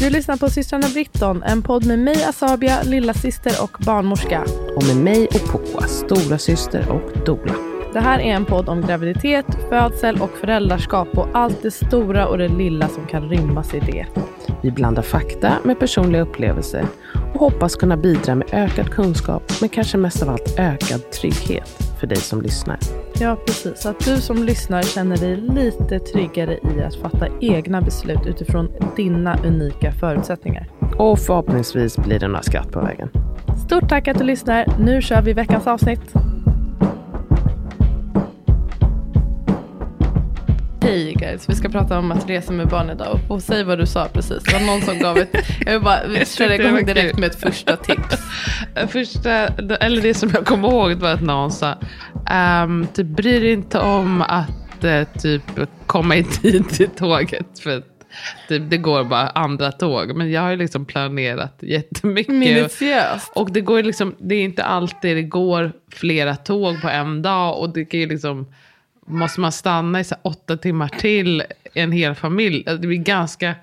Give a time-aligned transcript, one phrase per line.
[0.00, 4.44] Du lyssnar på systrarna Britton, en podd med mig Asabia, lilla syster och barnmorska.
[4.76, 7.54] Och med mig och Poa, stora syster och dola.
[7.92, 12.38] Det här är en podd om graviditet, födsel och föräldraskap och allt det stora och
[12.38, 14.06] det lilla som kan rymmas i det.
[14.62, 16.86] Vi blandar fakta med personliga upplevelser
[17.34, 22.06] och hoppas kunna bidra med ökad kunskap, men kanske mest av allt ökad trygghet för
[22.06, 22.78] dig som lyssnar.
[23.20, 23.86] Ja, precis.
[23.86, 29.38] Att du som lyssnar känner dig lite tryggare i att fatta egna beslut utifrån dina
[29.44, 30.68] unika förutsättningar.
[30.98, 33.08] Och förhoppningsvis blir det några skratt på vägen.
[33.66, 34.66] Stort tack att du lyssnar.
[34.78, 36.14] Nu kör vi veckans avsnitt.
[40.88, 43.18] Hej guys, vi ska prata om att resa med barn idag.
[43.28, 44.42] Och säg vad du sa precis.
[44.42, 45.28] Det var någon som gav ett...
[45.66, 48.16] Jag vill bara köra igång direkt med ett första tips.
[48.88, 51.74] Första, eller det som jag kommer ihåg var att någon sa,
[52.64, 55.42] um, typ bry dig inte om att uh, typ
[55.86, 57.58] komma i tid till tåget.
[57.62, 57.82] För
[58.48, 60.16] typ, det går bara andra tåg.
[60.16, 62.34] Men jag har ju liksom planerat jättemycket.
[62.34, 63.32] Minutiöst.
[63.34, 67.58] Och det går liksom, det är inte alltid det går flera tåg på en dag.
[67.58, 68.46] Och det kan ju liksom
[69.08, 71.42] måste man stanna i så åtta timmar till
[71.74, 72.64] en hel familj.
[72.66, 73.54] Alltså, det blir ganska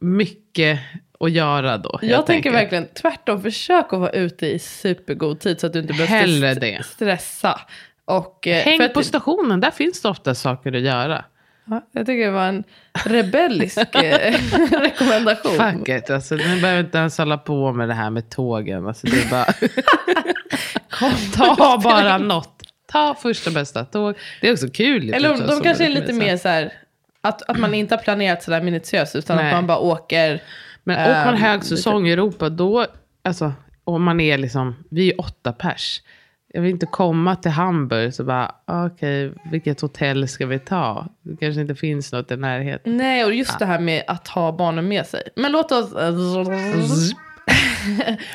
[0.00, 0.80] mycket
[1.20, 1.98] att göra då.
[2.02, 5.78] Jag, jag tänker verkligen tvärtom, försök att vara ute i supergod tid så att du
[5.78, 7.60] inte behöver stressa.
[8.04, 11.24] Och, eh, Häng på stationen, där finns det ofta saker att göra.
[11.64, 12.64] Ja, jag tycker det var en
[13.04, 14.34] rebellisk eh,
[14.70, 15.52] rekommendation.
[15.52, 18.86] Fuck it, alltså, ni behöver inte ens hålla på med det här med tågen.
[18.86, 19.46] Alltså, det bara...
[21.36, 22.55] Ta bara något
[22.86, 24.14] ta första bästa tåg.
[24.40, 25.14] Det är också kul.
[25.14, 26.72] Eller de, de kanske är lite mer så här,
[27.20, 29.46] att, att man inte har planerat sådär minutiöst, utan Nej.
[29.46, 30.42] att man bara åker.
[30.84, 32.86] Men åker man ehm, högsäsong i Europa, då,
[33.22, 33.52] alltså,
[33.84, 36.02] om man är liksom, vi är åtta pers.
[36.48, 41.08] Jag vill inte komma till Hamburg så bara, okej, okay, vilket hotell ska vi ta?
[41.22, 42.96] Det kanske inte finns något i närheten.
[42.96, 43.56] Nej, och just ja.
[43.58, 45.22] det här med att ha barnen med sig.
[45.36, 45.92] Men låt oss...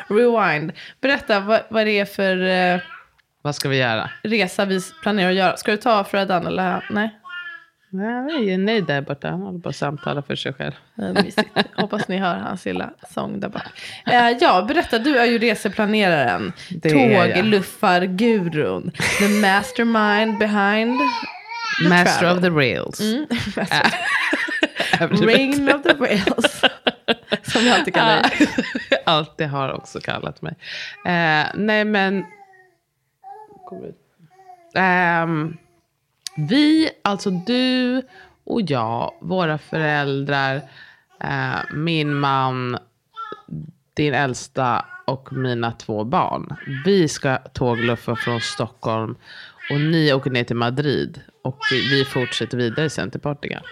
[0.07, 0.71] Rewind.
[1.01, 2.37] Berätta vad, vad det är för...
[3.41, 4.09] Vad ska vi göra?
[4.23, 5.57] Resa vi planerar att göra.
[5.57, 7.17] Ska du ta Freddan eller nej?
[7.93, 9.29] Nej, jag är nöjd där borta.
[9.29, 10.71] Han håller på att samtala för sig själv.
[11.75, 13.63] Hoppas ni hör hans lilla sång där bak.
[14.05, 14.99] Eh, ja, berätta.
[14.99, 16.53] Du är ju reseplaneraren.
[16.83, 18.91] Tågluffar-gurun.
[19.19, 20.99] The mastermind behind
[21.83, 22.37] the Master travel.
[22.37, 22.99] of the rails.
[22.99, 23.25] Mm,
[25.09, 26.61] Rain of the rails.
[27.43, 28.31] Som jag alltid kallar dig.
[29.05, 30.53] alltid har också kallat mig.
[31.05, 32.25] Eh, nej, men
[33.71, 33.97] kommer ut.
[34.75, 35.57] Um,
[36.35, 38.01] vi, alltså du
[38.43, 40.55] och jag, våra föräldrar,
[41.23, 42.77] uh, min man,
[43.93, 46.55] din äldsta och mina två barn.
[46.85, 49.15] Vi ska tågluffa från Stockholm
[49.71, 51.21] och ni åker ner till Madrid.
[51.41, 53.63] Och vi fortsätter vidare sen till Portugal.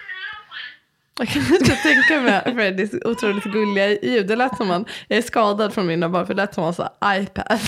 [1.20, 4.28] Jag kan inte tänka mig Freddys otroligt gulliga ljud.
[4.28, 6.74] Det lät som han, jag är skadad från mina barn för det lät som han
[6.74, 7.60] sa iPad.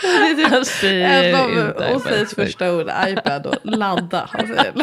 [0.00, 4.28] Det är typ en av Osseis första ord, iPad och ladda.
[4.32, 4.72] Han säger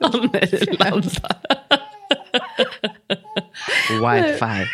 [0.00, 1.28] Åh nej, ladda.
[3.90, 4.66] Wifi.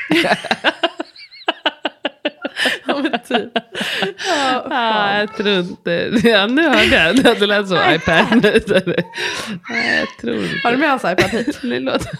[2.86, 3.52] ja men typ.
[4.28, 6.10] Ja, ah, jag tror inte.
[6.24, 7.16] Ja, nu hörde jag.
[7.38, 8.26] Det lät som iPad.
[9.68, 10.60] Nej, jag tror inte.
[10.62, 11.58] Har du med hans iPad hit?
[11.62, 12.10] Det låter,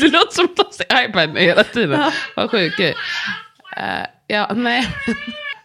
[0.00, 2.00] det låter som att de säger iPad hela tiden.
[2.00, 2.12] Ja.
[2.36, 2.92] Vad sjuk uh,
[4.26, 4.88] Ja, nej.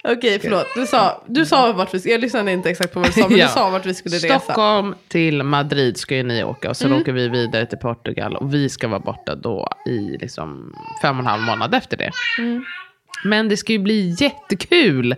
[0.08, 0.68] Okej, förlåt.
[0.76, 3.30] Du sa, du sa vart vi skulle, jag lyssnade inte exakt på vad du sa,
[3.30, 3.46] men ja.
[3.46, 4.40] du sa vart vi skulle resa.
[4.40, 7.02] Stockholm till Madrid ska ju ni åka och sen mm.
[7.02, 11.22] åker vi vidare till Portugal och vi ska vara borta då i liksom fem och
[11.22, 12.12] en halv månad efter det.
[12.38, 12.64] Mm.
[13.24, 15.16] Men det ska ju bli jättekul.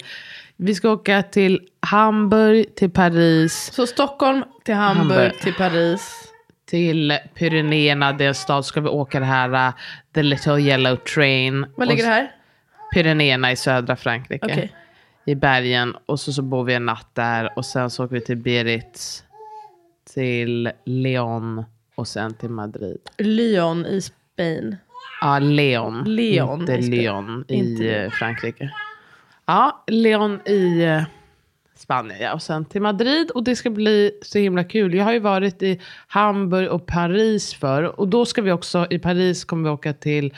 [0.57, 3.71] Vi ska åka till Hamburg, till Paris.
[3.73, 5.39] Så Stockholm till Hamburg, Hamburg.
[5.41, 6.31] till Paris.
[6.69, 9.73] Till Pyrenéerna, det är en stad, ska vi åka det här uh,
[10.15, 11.65] The Little Yellow Train.
[11.75, 12.34] Var ligger det här?
[12.95, 14.45] Pyrenéerna i södra Frankrike.
[14.45, 14.69] Okay.
[15.25, 15.95] I bergen.
[16.05, 17.49] Och så, så bor vi en natt där.
[17.55, 19.23] Och sen så åker vi till Biarritz.
[20.13, 21.65] Till Lyon.
[21.95, 22.99] Och sen till Madrid.
[23.17, 24.75] Lyon i Spanien.
[25.21, 26.03] Ja, Leon.
[26.03, 27.95] Leon inte Lyon i inte.
[27.95, 28.71] Eh, Frankrike.
[29.45, 31.03] Ja, Leon i eh,
[31.75, 32.19] Spanien.
[32.21, 32.33] Ja.
[32.33, 33.31] Och sen till Madrid.
[33.31, 34.93] Och det ska bli så himla kul.
[34.93, 37.99] Jag har ju varit i Hamburg och Paris för.
[37.99, 40.33] Och då ska vi också, i Paris kommer vi åka till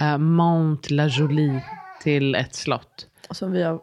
[0.00, 1.62] uh, Mont la Jolie
[2.08, 3.06] till ett slott.
[3.30, 3.80] Som vi har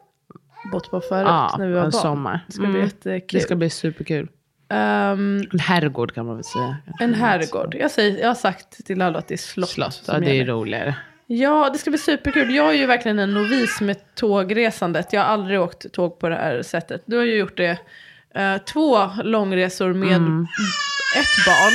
[0.72, 2.02] bott på förut ja, när vi var en barn.
[2.02, 2.40] sommar.
[2.48, 2.82] Det ska bli mm.
[2.82, 3.40] jättekul.
[3.40, 4.28] Det ska bli superkul.
[4.70, 6.78] Um, en herrgård kan man väl säga.
[7.00, 7.76] En herrgård.
[7.80, 9.70] Jag, säger, jag har sagt till alla att det är slott.
[9.70, 10.96] Slott, ja det är roligare.
[11.28, 12.56] Ja, det ska bli superkul.
[12.56, 15.14] Jag är ju verkligen en novis med tågresandet.
[15.14, 17.04] Jag har aldrig åkt tåg på det här sättet.
[17.06, 17.80] Du har ju gjort det
[18.38, 20.48] uh, två långresor med mm.
[21.18, 21.74] ett barn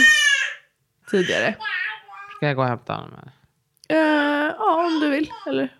[1.11, 1.55] tidigare.
[2.37, 3.31] Ska jag gå och hämta honom?
[3.89, 3.99] Eh,
[4.59, 5.31] ja, om du vill.
[5.47, 5.80] Eller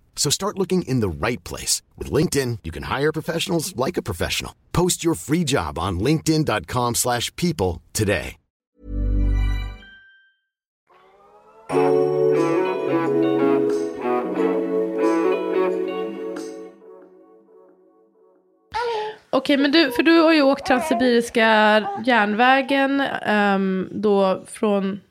[0.15, 1.81] So start looking in the right place.
[1.97, 4.53] With LinkedIn, you can hire professionals like a professional.
[4.71, 8.37] Post your free job on linkedin.com/people slash people today.
[19.33, 21.45] Okej, men du, för du har ju åkt Transsibiriska
[22.05, 25.01] järnvägen um, då från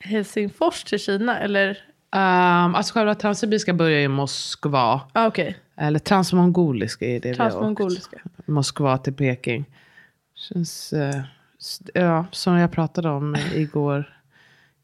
[0.00, 1.87] Helsingfors till Kina, eller?
[2.12, 5.00] Um, alltså själva transsibiriska börjar i Moskva.
[5.12, 7.52] Ah, Okej, Eller transmongoliska är det vi har åkt.
[7.52, 8.16] transmongoliska.
[8.46, 9.64] Moskva till Peking.
[10.34, 10.92] Känns,
[11.60, 14.18] s- ja, som jag pratade om igår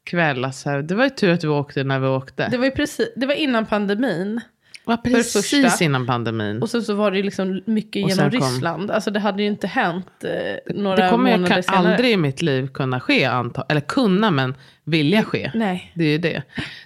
[0.03, 0.45] kväll.
[0.45, 2.47] Alltså, det var ju tur att vi åkte när vi åkte.
[2.49, 4.41] Det var precis, det var innan pandemin.
[4.85, 5.83] Det precis första.
[5.83, 6.61] innan pandemin.
[6.61, 8.91] Och sen så var det ju liksom mycket Och genom kom- Ryssland.
[8.91, 11.91] Alltså det hade ju inte hänt eh, några det kommer jag månader kan senare.
[11.93, 13.25] aldrig i mitt liv kunna ske.
[13.25, 15.51] Anta, eller kunna, men vilja ske.
[15.55, 15.91] Nej.
[15.95, 16.43] Det är ju det.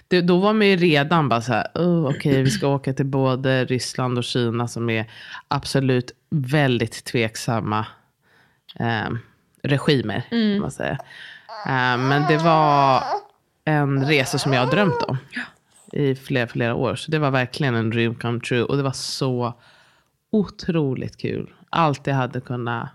[0.08, 0.20] det.
[0.20, 3.64] Då var man ju redan bara så här, oh, okej vi ska åka till både
[3.64, 5.04] Ryssland och Kina som är
[5.48, 7.86] absolut väldigt tveksamma
[8.80, 9.10] eh,
[9.62, 10.22] regimer.
[10.30, 10.54] Mm.
[10.54, 10.98] Kan man säga.
[11.66, 13.02] Eh, men det var
[13.64, 15.16] en resa som jag har drömt om
[15.92, 16.94] i flera, flera år.
[16.94, 18.62] Så det var verkligen en dream come true.
[18.62, 19.54] Och det var så
[20.30, 21.50] otroligt kul.
[21.70, 22.88] Allt jag hade kunnat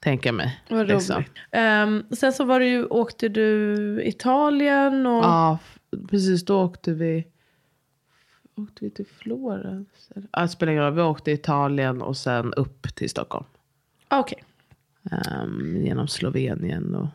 [0.00, 0.62] tänka mig.
[0.68, 1.16] Vad liksom.
[1.16, 1.30] roligt.
[1.50, 5.24] Ehm, sen så var det ju, åkte du Italien och...
[5.24, 5.58] Ja,
[6.10, 6.44] precis.
[6.44, 7.26] Då åkte vi,
[8.56, 10.10] åkte vi till Florens.
[10.32, 10.94] Ja, det spelar ingen roll.
[10.94, 13.46] Vi åkte Italien och sen upp till Stockholm.
[14.08, 14.44] Ah, Okej.
[15.10, 17.08] Ehm, genom Slovenien och,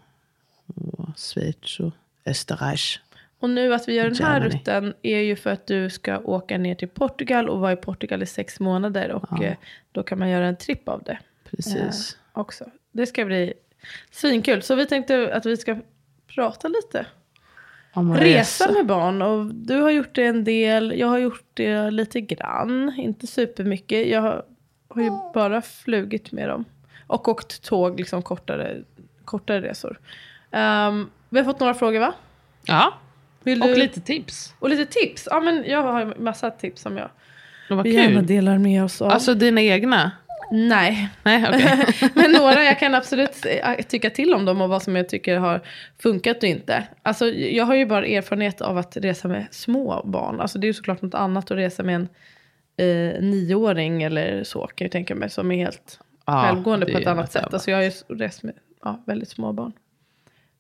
[0.66, 1.94] och Schweiz och
[2.26, 3.00] Österreich.
[3.40, 4.56] Och nu att vi gör den här Germany.
[4.56, 8.24] rutten är ju för att du ska åka ner till Portugal och vara i Portugal
[8.24, 9.12] i sex månader.
[9.12, 9.56] Och eh,
[9.92, 12.18] då kan man göra en tripp av det Precis.
[12.34, 12.66] också.
[12.92, 13.54] Det ska bli
[14.12, 14.62] svinkul.
[14.62, 15.78] Så vi tänkte att vi ska
[16.28, 17.06] prata lite.
[17.94, 19.22] Om att Resa med barn.
[19.22, 20.94] Och du har gjort det en del.
[21.00, 22.94] Jag har gjort det lite grann.
[22.98, 24.08] Inte supermycket.
[24.08, 24.46] Jag har,
[24.88, 26.66] har ju bara flugit med dem.
[27.08, 28.84] Och åkt tåg, liksom kortare,
[29.26, 30.00] kortare resor.
[30.52, 32.14] Ehm, vi har fått några frågor va?
[32.66, 32.94] Ja,
[33.46, 34.54] Vill och du- lite tips.
[34.60, 35.28] Och lite tips.
[35.32, 37.10] Ja, men jag har massa tips som jag
[37.70, 39.12] var vi gärna delar med oss av.
[39.12, 40.12] Alltså dina egna?
[40.52, 42.10] Nej, Nej, okej.
[42.16, 45.38] men några jag kan absolut eh, tycka till om dem och vad som jag tycker
[45.38, 45.62] har
[46.00, 46.84] funkat och inte.
[47.04, 50.42] Alltså, jag har ju bara erfarenhet av att resa med små barn.
[50.42, 52.08] Alltså, det är ju såklart något annat att resa med en
[52.78, 55.30] eh, nioåring eller så kan jag tänka mig.
[55.30, 57.54] Som är helt Ja, självgående på ett annat sätt.
[57.54, 58.54] Alltså, jag har ju rest med
[58.84, 59.74] ja, väldigt små barn.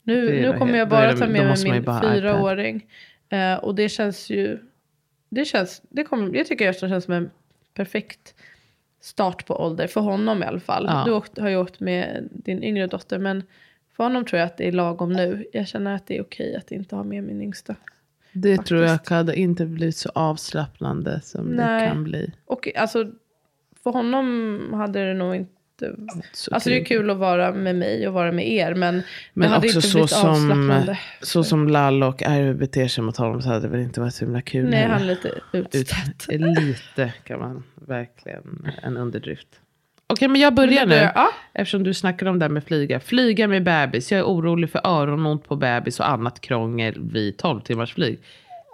[0.05, 2.85] Nu, nu kommer jag bara ta med mig min fyraåring.
[3.29, 4.59] Eh, och det känns ju...
[5.29, 5.81] Det känns...
[5.89, 7.29] Det kommer, jag tycker att det känns som en
[7.73, 8.35] perfekt
[8.99, 9.87] start på ålder.
[9.87, 10.85] För honom i alla fall.
[10.89, 11.03] Ja.
[11.05, 13.19] Du åkt, har ju åkt med din yngre dotter.
[13.19, 13.43] Men
[13.95, 15.45] för honom tror jag att det är lagom nu.
[15.53, 17.75] Jag känner att det är okej att inte ha med min yngsta.
[18.31, 19.09] Det tror jag Faktiskt.
[19.09, 21.81] hade inte blivit så avslappnande som Nej.
[21.81, 22.33] det kan bli.
[22.45, 23.11] Och alltså,
[23.83, 25.51] för honom hade det nog inte...
[26.33, 28.73] Så Alltså det är kul att vara med mig och vara med er.
[28.73, 29.01] Men,
[29.33, 33.17] Men det hade också inte så som, så som Lalla och Arve beter sig mot
[33.17, 35.75] honom så hade det väl inte varit så himla kul Nej, han är lite Ut,
[35.75, 36.27] utstött.
[36.29, 39.47] lite kan man verkligen, en underdrift.
[40.07, 41.11] Okej, men jag börjar det nu.
[41.15, 41.29] ja.
[41.53, 42.99] Eftersom du snackar om det här med flyga.
[42.99, 44.11] Flyga med bebis.
[44.11, 48.19] Jag är orolig för öronont på bebis och annat krångel vid 12 timmars flyg.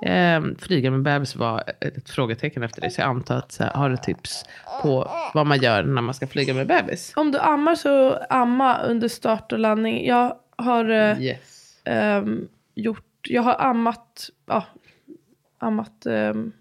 [0.06, 2.90] Ehm, flyga med bebis var ett frågetecken efter det.
[2.90, 4.46] Så jag antar att så här, har du tips
[4.82, 7.14] på vad man gör när man ska flyga med bebis?
[7.16, 10.06] Om du ammar så amma under start och landning.
[10.08, 11.74] Jag har eh, Yes.
[11.84, 14.64] ehm, gjort, jag har ammat, ja,
[15.60, 16.52] ammat, ehm,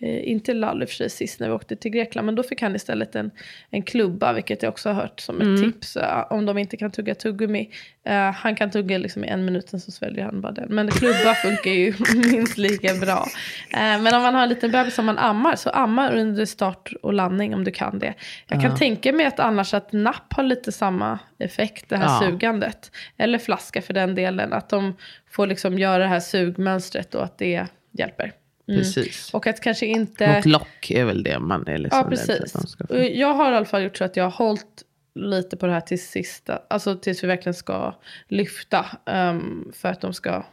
[0.00, 2.42] eh, inte Lall i och för sig sist när vi åkte till Grekland, men då
[2.42, 3.30] fick han istället en,
[3.70, 5.96] en klubba, vilket jag också har hört som ett tips.
[5.96, 7.70] eh, om de inte kan tugga tuggummi.
[8.04, 10.74] Eh, han kan tugga liksom i en minut, så sväljer han bara den.
[10.74, 11.94] Men klubba funkar ju
[12.30, 13.26] minst lika bra.
[13.72, 16.92] Eh, men om man har en liten bebis som man ammar, så amma under start
[17.02, 18.14] och landning om du kan det.
[18.48, 22.90] Jag kan tänka mig att annars att napp har lite samma effekt, det här sugandet.
[23.16, 24.52] Eller flaska för den delen.
[24.52, 24.96] Att de
[25.30, 28.32] får liksom göra det här sugmönstret och att det hjälper.
[28.68, 28.80] Mm.
[28.80, 29.34] Precis.
[29.34, 30.36] Och att kanske inte...
[30.36, 32.52] Något lock är väl det man är liksom Ja, precis.
[32.52, 34.82] de ska Jag har i alla fall gjort så att jag har hållit
[35.14, 36.62] lite på det här till sista.
[36.70, 37.94] Alltså tills vi verkligen ska
[38.28, 38.86] lyfta.
[39.06, 40.44] ehm, för att de ska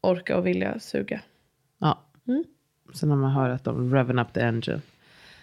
[0.00, 1.20] orka och vilja suga.
[1.78, 2.02] Ja.
[2.28, 2.44] Mm.
[2.94, 4.80] Sen har man hört att de reven up the engine.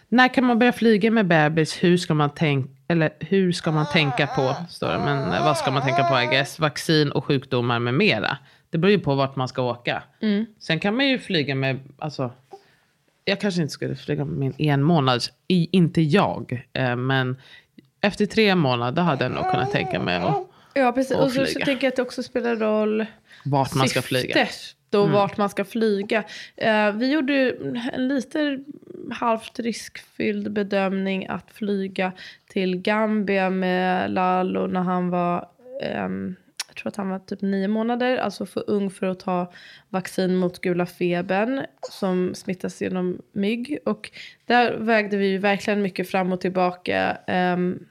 [0.08, 1.84] När kan man börja flyga med bebis?
[1.84, 4.56] Hur ska man, tänk eller hur ska man tänka på?
[4.70, 5.00] Står det.
[5.00, 6.22] Men eh, vad ska man tänka på?
[6.22, 6.60] I guess?
[6.60, 8.38] Vaccin och sjukdomar med mera.
[8.74, 10.04] Det beror ju på vart man ska åka.
[10.22, 10.46] Mm.
[10.60, 12.32] Sen kan man ju flyga med, alltså,
[13.26, 17.38] jag kanske inte skulle flyga med min en månads, i, inte jag, eh, men
[18.02, 21.18] efter tre månader hade jag nog kunnat tänka mig att, Ja, precis.
[21.18, 23.06] Och Och, så, så tänker jag att det också spelar roll
[23.46, 24.36] vart man ska flyga.
[24.36, 24.48] Mm.
[24.48, 26.24] syftet Då vart man ska flyga.
[26.56, 27.56] Eh, vi gjorde
[27.94, 28.60] en lite
[29.12, 32.12] halvt riskfylld bedömning att flyga
[32.48, 35.46] till Gambia med Lalo när han var
[35.82, 36.36] ehm,
[36.74, 39.52] jag tror att han var typ nio månader, alltså för ung för att ta
[39.90, 43.80] vaccin mot gula febern som smittas genom mygg.
[43.86, 44.12] Och
[44.46, 47.18] där vägde vi ju verkligen mycket fram och tillbaka.
[47.28, 47.86] Ehm,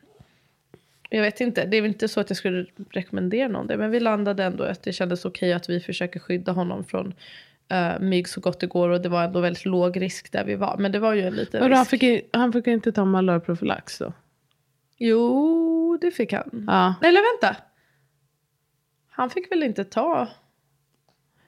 [1.10, 3.76] jag vet inte, det är väl inte så att jag skulle rekommendera någon det.
[3.76, 7.14] Men vi landade ändå att det kändes okej att vi försöker skydda honom från
[7.72, 8.88] uh, mygg så gott det går.
[8.88, 10.76] Och det var ändå väldigt låg risk där vi var.
[10.78, 11.90] Men det var ju en liten Och han, risk.
[11.90, 14.12] fick, han fick inte ta malariaprofylax då?
[14.98, 16.64] Jo, det fick han.
[16.66, 16.94] Ja.
[17.02, 17.56] Eller vänta.
[19.12, 20.28] Han fick väl inte ta...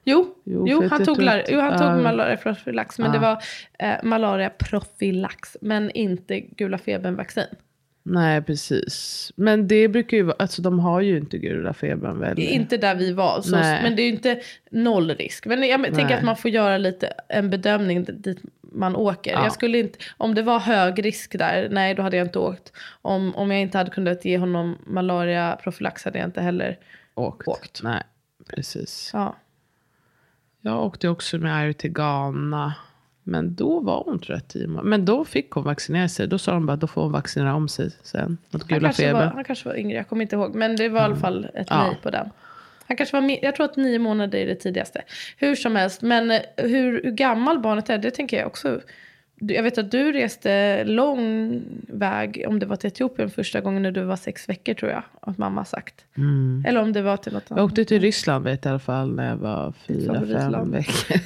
[0.07, 2.99] Jo, Jo, jo, han tog, lar- jo, han tog malariaprofylax.
[2.99, 3.13] Men Ja.
[3.13, 3.43] det var
[3.79, 5.57] eh, malariaprofylax.
[5.61, 7.45] Men inte gula febern-vaccin.
[8.03, 9.31] Nej, precis.
[9.35, 12.39] Men det brukar ju vara, alltså de har ju inte gula febern väl?
[12.39, 13.41] Inte där vi var.
[13.41, 13.83] Så, Nej.
[13.83, 14.39] men det är ju inte
[14.71, 15.45] noll risk.
[15.45, 16.13] Men jag tänker Nej.
[16.13, 19.31] att man får göra lite en bedömning dit man åker.
[19.31, 19.43] Ja.
[19.43, 22.71] Jag skulle inte, om det var hög risk där, nej då hade jag inte åkt.
[23.01, 26.77] Om, om jag inte hade kunnat ge honom malariaprofylax hade jag inte heller
[27.15, 27.47] åkt.
[27.47, 27.83] åkt.
[27.83, 28.03] Nej,
[28.55, 29.09] precis.
[29.13, 29.35] Ja.
[30.61, 32.73] Jag åkte också med Irie till Ghana.
[33.27, 34.89] Men då var hon tror jag tio månader.
[34.89, 36.27] Men då fick hon vaccinera sig.
[36.27, 39.13] Då sa de bara då får hon vaccinera om sig sen mot Han, gula kanske
[39.13, 39.33] var, feber.
[39.35, 40.55] han kanske var yngre, jag kommer inte ihåg.
[40.55, 41.83] Men det var i alla fall ett Ja.
[41.87, 42.29] nej på den.
[42.87, 45.01] Han kanske var, jag tror att nio månader är det tidigaste.
[45.37, 48.81] Hur som helst, men eh, hur, hur gammal barnet är, det tänker jag också.
[49.47, 53.91] Jag vet att du reste lång väg, om det var till Etiopien första gången när
[53.91, 56.05] du var sex veckor tror jag, att mamma sagt.
[56.67, 57.71] Eller om det var till något Jag annat.
[57.71, 60.13] åkte till Ryssland vet jag i alla fall när jag var fyra,
[60.51, 61.19] fem veckor.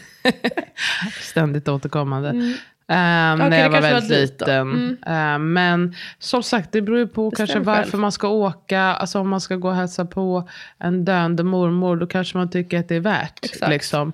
[1.21, 2.29] Ständigt återkommande.
[2.29, 2.53] Mm.
[2.91, 4.45] Ehm, Okej, när jag var kanske var väldigt då.
[4.45, 4.97] liten.
[5.05, 8.01] Ehm, men som sagt, det beror ju på kanske Bestäm varför själv.
[8.01, 8.81] man ska åka.
[8.81, 12.79] Alltså om man ska gå och hälsa på en döende mormor, då kanske man tycker
[12.79, 13.45] att det är värt.
[13.45, 13.69] Exakt.
[13.71, 14.13] Liksom.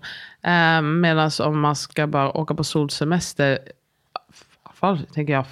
[0.79, 3.59] Um, Medan om man ska bara åka på solsemester,
[4.85, 5.45] fall tänker jag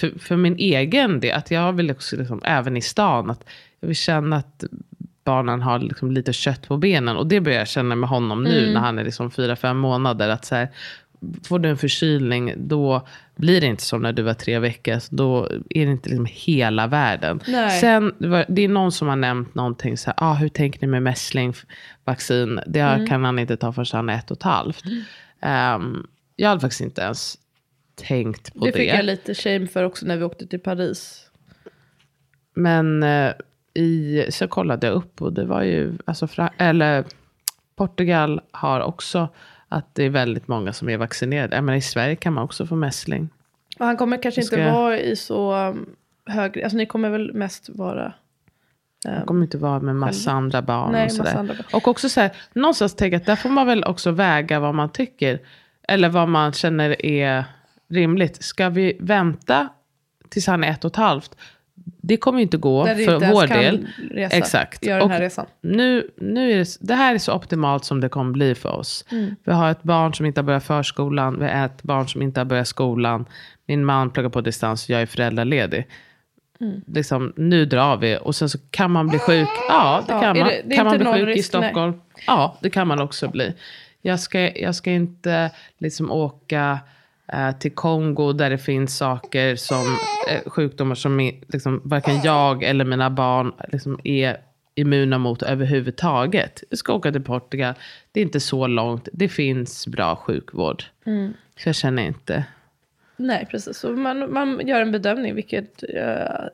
[0.00, 3.44] för, för min egen del, att jag vill också, liksom, även i stan, att
[3.80, 4.64] jag vill känna att
[5.24, 7.16] barnen har liksom lite kött på benen.
[7.16, 8.72] Och det börjar jag känna med honom nu Mm.
[8.74, 10.28] när han är liksom fyra, fem månader.
[10.28, 10.68] Att så här,
[11.44, 14.98] får du en förkylning, då blir det inte som när du var tre veckor.
[14.98, 17.40] Så då är det inte liksom hela världen.
[17.48, 17.80] Nej.
[17.80, 18.14] Sen,
[18.48, 22.60] det är någon som har nämnt någonting så här, ah, hur tänker ni med mässlingvaccin?
[22.66, 23.06] Det Mm.
[23.06, 24.82] kan han inte ta förrän han är ett och ett halvt.
[25.42, 27.38] Ehm, jag hade faktiskt inte ens
[28.00, 28.78] tänkt på Det det.
[28.78, 31.26] fick jag lite shame för också när vi åkte till Paris.
[32.54, 33.32] Men eh,
[33.74, 37.04] i, så kollade jag upp och det var ju, alltså, Fra- eller
[37.76, 39.28] Portugal har också
[39.68, 41.56] att det är väldigt många som är vaccinerade.
[41.56, 43.28] Jag menar, I Sverige kan man också få mässling.
[43.78, 46.62] Och han kommer kanske Ska inte vara i så um, hög...
[46.62, 48.12] Alltså ni kommer väl mest vara...
[49.04, 50.92] Det kommer inte vara med massa andra barn.
[50.92, 51.24] Nej, och, sådär.
[51.24, 51.64] massa andra barn.
[51.72, 54.74] och också så här, någonstans tänker jag att där får man väl också väga vad
[54.74, 55.40] man tycker.
[55.88, 57.44] Eller vad man känner är
[57.90, 58.42] rimligt.
[58.42, 59.68] Ska vi vänta
[60.28, 61.36] tills han är ett och ett halvt?
[62.02, 63.86] Det kommer ju inte gå Där för inte vår del.
[64.10, 64.86] resa, Exakt.
[64.86, 65.46] Göra den Och här resan.
[65.60, 69.04] nu, nu är det, det här är så optimalt som det kommer bli för oss.
[69.10, 69.34] Mm.
[69.44, 71.38] Vi har ett barn som inte har börjat förskolan.
[71.38, 73.26] Vi har ett barn som inte har börjat skolan.
[73.66, 75.86] Min man pluggar på distans och jag är föräldraledig.
[76.60, 76.80] Mm.
[76.86, 78.18] Liksom, nu drar vi.
[78.22, 79.48] Och sen så kan man bli sjuk.
[79.68, 80.48] Ja, det Ja, kan man.
[80.48, 81.62] det- det kan man bli sjuk i risk, nej.
[81.62, 82.00] Stockholm?
[82.26, 83.54] Ja, det kan man också bli.
[84.02, 86.78] Jag ska, jag ska inte liksom åka
[87.60, 89.98] till Kongo där det finns saker som
[90.30, 94.36] eh, sjukdomar som är, liksom, varken jag eller mina barn liksom, är
[94.74, 96.62] immuna mot överhuvudtaget.
[96.70, 97.74] Jag ska åka till Portugal.
[98.12, 99.08] Det är inte så långt.
[99.12, 100.84] Det finns bra sjukvård.
[101.06, 101.32] Mm.
[101.56, 102.44] Så jag känner inte.
[103.16, 103.78] Nej, precis.
[103.78, 105.34] Så man, man gör en bedömning.
[105.34, 106.00] Vilket, eh,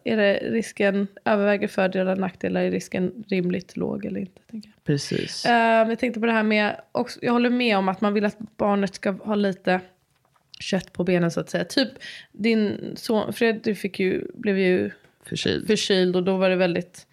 [0.04, 2.60] är det risken överväger fördelar och nackdelar?
[2.60, 4.40] Är risken rimligt låg eller inte?
[4.50, 4.84] Tänker jag.
[4.84, 5.46] Precis.
[5.46, 8.24] Eh, jag tänkte på det här med, också, jag håller med om att man vill
[8.24, 9.80] att barnet ska ha lite
[10.60, 11.64] kött på benen så att säga.
[11.64, 11.88] Typ
[12.32, 14.90] din son Fredrik fick ju, blev ju
[15.22, 15.66] Förkyld.
[15.66, 17.06] förkyld och då var det väldigt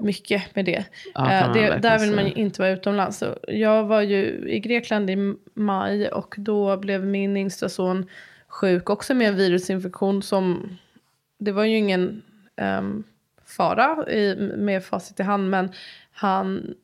[0.00, 0.84] mycket med det.
[1.14, 3.18] Ja, Eh, det där vill man ju inte vara utomlands.
[3.18, 8.06] Så jag var ju i Grekland i maj och då blev min yngsta son
[8.48, 10.76] sjuk också med en virusinfektion som
[11.38, 12.22] det var ju ingen
[12.56, 13.04] ehm,
[13.46, 15.72] fara i, med facit i hand men
[16.12, 16.74] han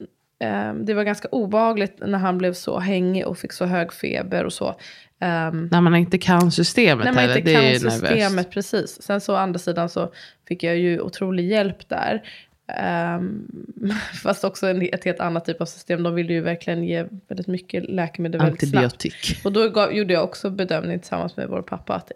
[0.41, 4.45] ehm, det var ganska obehagligt när han blev så hängig och fick så hög feber
[4.45, 4.75] och så.
[5.21, 9.03] Ehm, När man inte kan systemet när man heller, inte kan systemet, precis.
[9.03, 10.13] Sen så å andra sidan så
[10.49, 12.23] fick jag ju otrolig hjälp där.
[12.67, 13.49] Ehm,
[14.23, 16.03] fast också en, ett helt annat typ av system.
[16.03, 18.85] De ville ju verkligen ge väldigt mycket läkemedel väldigt snabbt.
[18.85, 19.45] Antibiotik.
[19.45, 22.13] Och då gav, gjorde jag också bedömning tillsammans med vår pappa att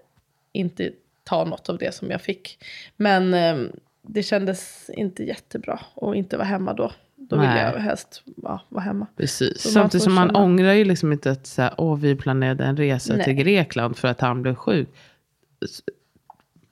[0.53, 0.91] inte
[1.25, 2.59] ta något av det som jag fick.
[2.97, 6.93] Men ehm, det kändes inte jättebra att inte vara hemma då.
[7.17, 7.73] Då ville Nej.
[7.75, 9.07] jag helst ja, vara hemma.
[9.17, 9.61] Precis.
[9.63, 12.65] Så Samtidigt som man känna- ångrar ju liksom inte att så här, Åh, vi planerade
[12.65, 13.25] en resa Nej.
[13.25, 14.89] till Grekland för att han blev sjuk.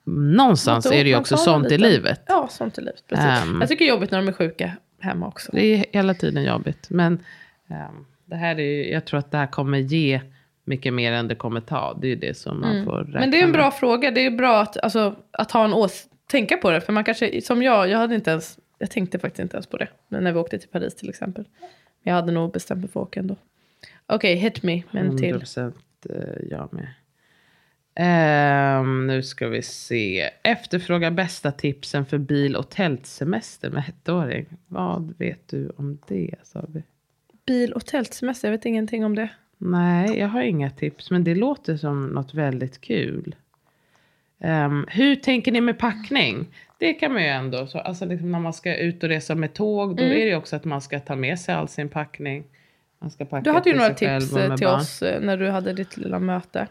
[0.05, 1.75] Någonstans är det ju också sånt lite.
[1.75, 2.21] i livet.
[2.27, 3.03] Ja, sånt i livet.
[3.07, 3.25] Precis.
[3.25, 3.57] Ehm.
[3.61, 5.51] Jag tycker det är jobbigt när de är sjuka hemma också.
[5.53, 6.89] Det är hela tiden jobbigt.
[6.89, 7.13] Men
[7.69, 10.21] ehm, det här är, jag tror att det här kommer ge
[10.65, 11.97] mycket mer än det kommer ta.
[12.01, 13.19] Det är det som man får räkna Mm.
[13.19, 13.57] Men det är en med.
[13.59, 14.11] bra fråga.
[14.11, 16.81] Det är bra att, alltså, att ha en ås tänka på det.
[16.81, 19.77] För man kanske, som jag, jag hade inte ens, jag tänkte faktiskt inte ens på
[19.77, 19.87] det.
[20.07, 21.45] När vi åkte till Paris till exempel.
[22.03, 23.35] Men jag hade nog bestämt mig för att åka ändå.
[24.05, 25.35] Okej, hit me med en till.
[25.35, 25.73] 100%
[26.09, 26.87] eh, jag med.
[27.95, 30.29] Ehm, nu ska vi se.
[30.43, 34.45] Efterfråga bästa tipsen för bil och tältsemester med ettåring.
[34.67, 36.35] Vad vet du om det?
[36.43, 36.83] Sa vi.
[37.45, 39.29] Bil och tältsemester, jag vet ingenting om det.
[39.57, 41.11] Nej, jag har inga tips.
[41.11, 43.35] Men det låter som något väldigt kul.
[44.39, 46.47] Ehm, hur tänker ni med packning?
[46.83, 47.67] Det kan man ju ändå.
[47.67, 49.95] Så, alltså liksom när man ska ut och resa med tåg.
[49.97, 50.17] Då Mm.
[50.21, 52.43] är det också att man ska ta med sig all sin packning.
[53.01, 54.79] Man ska packa Du hade ju några tips eh, till barn.
[54.79, 56.67] oss eh, när du hade ditt lilla möte.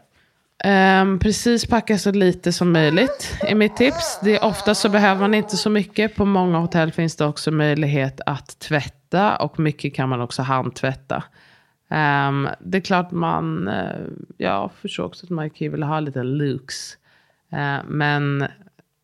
[0.64, 4.20] Ehm, precis packa så lite som möjligt är mitt tips.
[4.24, 6.14] Det är ofta så behöver man inte så mycket.
[6.14, 11.24] På många hotell finns det också möjlighet att tvätta och mycket kan man också handtvätta.
[11.90, 16.00] Ehm, det är klart man, uh, jag förstår också att man kan ju vilja ha
[16.00, 16.98] lite looks.
[17.52, 18.46] Ehm, men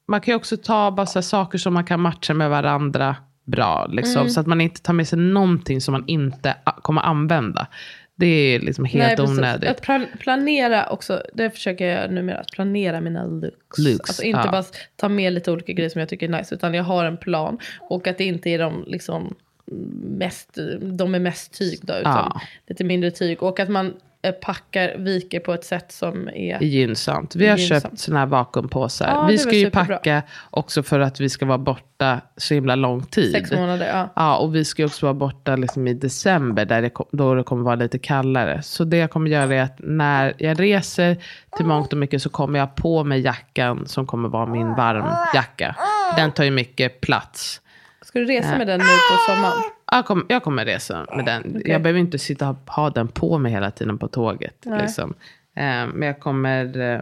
[0.08, 3.86] man kan ju också ta bara saker som man kan matcha med varandra bra.
[3.86, 7.66] Liksom, Så att man inte tar med sig någonting som man inte kommer använda.
[8.14, 9.38] Det är liksom helt precis.
[9.38, 9.70] onödigt.
[9.70, 13.78] Att pla- planera också, det försöker jag numera, att planera mina looks.
[13.78, 14.50] Looks, alltså inte ja.
[14.50, 14.64] bara
[14.96, 17.58] ta med lite olika grejer som jag tycker är nice, utan jag har en plan.
[17.80, 19.34] Och att det inte är de liksom
[20.02, 22.40] mest, de är mest tyg då, utan Ja.
[22.68, 23.42] lite mindre tyg.
[23.42, 23.94] Och att man
[24.40, 26.62] packar, viker på ett sätt som är...
[26.62, 27.36] gynnsamt.
[27.36, 27.82] Vi har Gynnsamt.
[27.82, 29.06] köpt sådana här vakuumpåsar.
[29.06, 33.02] Ja, vi ska ju packa också för att vi ska vara borta så himla lång
[33.02, 33.32] tid.
[33.32, 34.08] Sex månader, ja.
[34.16, 37.42] Ja, och vi ska ju också vara borta liksom i december där det, då det
[37.42, 38.62] kommer vara lite kallare.
[38.62, 41.16] Så det jag kommer göra är att när jag reser
[41.56, 45.76] till mångt och mycket så kommer jag på mig jackan som kommer vara min varmjacka.
[46.16, 47.60] Den tar ju mycket plats.
[48.02, 49.62] Ska du resa med den nu på sommaren?
[49.92, 51.42] Jag kommer, jag kommer resa med den.
[51.48, 51.62] Okej.
[51.64, 54.66] Jag behöver inte sitta och ha den på mig hela tiden på tåget.
[54.80, 55.14] Liksom.
[55.54, 57.00] Eh, men jag kommer, eh,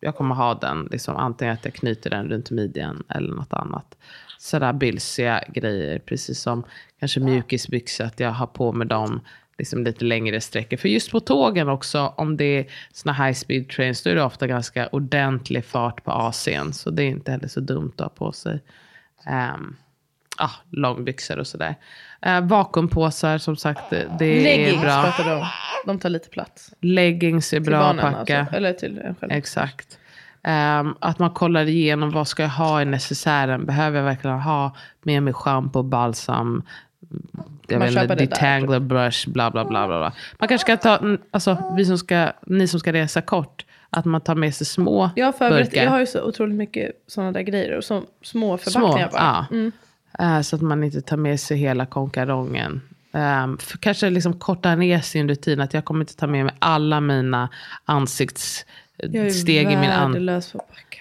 [0.00, 3.96] jag kommer ha den, liksom, antingen att jag knyter den runt midjan eller något annat.
[4.38, 6.64] Sådär bylsiga grejer, precis som
[7.00, 9.20] kanske mjukisbyxor, att jag har på mig dem
[9.58, 10.76] liksom lite längre sträckor.
[10.76, 14.22] För just på tågen också, om det är såna high speed trains, då är det
[14.22, 16.72] ofta ganska ordentlig fart på AC'n.
[16.72, 18.60] Så det är inte heller så dumt att ha på sig.
[19.54, 19.76] Um,
[20.38, 21.74] ah, långbyxor och sådär.
[22.26, 25.14] Uh, vakuumpåsar, som sagt, det det är Leggings bra.
[25.18, 25.46] du om.
[25.86, 26.72] De tar lite plats.
[26.80, 28.40] Leggings är Till bra att packa.
[28.40, 28.56] alltså.
[28.56, 29.32] Eller till en själv.
[29.32, 29.98] Exakt.
[30.42, 33.66] Ehm, att man kollar igenom vad ska jag ha i necessären.
[33.66, 36.62] Behöver jag verkligen ha med mig schampo, balsam,
[37.68, 39.86] jag Man vet detangler brush, bla bla bla.
[39.86, 40.12] bla, bla.
[40.38, 44.20] Man kanske ska ta, alltså vi som ska, ni som ska resa kort, att man
[44.20, 45.84] tar med sig små Jag har, förberett, burkar.
[45.84, 47.76] jag har ju så otroligt mycket sådana där grejer.
[47.76, 49.46] Och så, små förpackningar Små, bara.
[49.50, 49.56] ja.
[49.56, 49.72] Mm.
[50.18, 52.80] Eh, så att man inte tar med sig hela konkarongen.
[53.12, 55.60] Um, kanske liksom korta ner sin rutin.
[55.60, 57.48] Att jag kommer inte ta med mig alla mina
[57.86, 60.12] Jag är ansiktssteg i min an...
[60.12, 60.98] värdelös på att packa.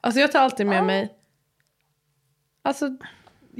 [0.00, 1.12] Alltså jag tar alltid med mig.
[2.62, 2.96] Alltså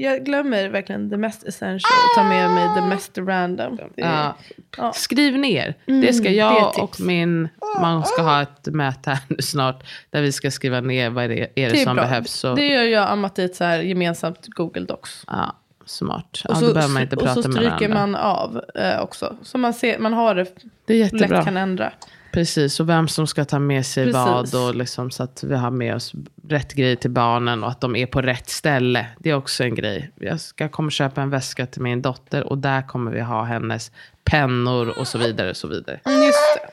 [0.03, 1.91] jag glömmer verkligen the mest essential.
[1.93, 3.77] Och tar med mig the mest random.
[3.77, 4.37] Det Ja.
[4.77, 4.93] ja.
[4.93, 5.75] Skriv ner.
[5.87, 6.83] det ska det är jag tips.
[6.83, 7.49] och min
[7.81, 9.83] man ska ha ett möte här nu snart.
[10.11, 12.05] Där vi ska skriva ner vad det är, det, Det är som bra.
[12.05, 12.31] behövs.
[12.33, 15.25] Så, Det gör jag Amat i ett så här gemensamt Google Docs.
[15.27, 16.43] ja, smart.
[16.45, 17.99] Och Ja, så, då behöver man inte och prata så med stryker varandra.
[17.99, 19.37] man av eh, också.
[19.43, 20.47] Så man, ser, man har det
[20.87, 21.45] Det är lätt jättebra.
[21.45, 21.93] kan ändra.
[22.33, 24.53] Precis, och vem som ska ta med sig Precis.
[24.53, 24.69] vad.
[24.69, 26.13] Och liksom, så att vi har med oss
[26.49, 27.65] rätt grejer till barnen.
[27.65, 29.07] Och att de är på rätt ställe.
[29.19, 30.11] Det är också en grej.
[30.21, 32.45] Jag ska kommer köpa en väska till min dotter.
[32.45, 33.93] Och där kommer vi ha hennes
[34.25, 35.51] pennor och så vidare.
[35.51, 36.01] Och så vidare.
[36.05, 36.71] Just det.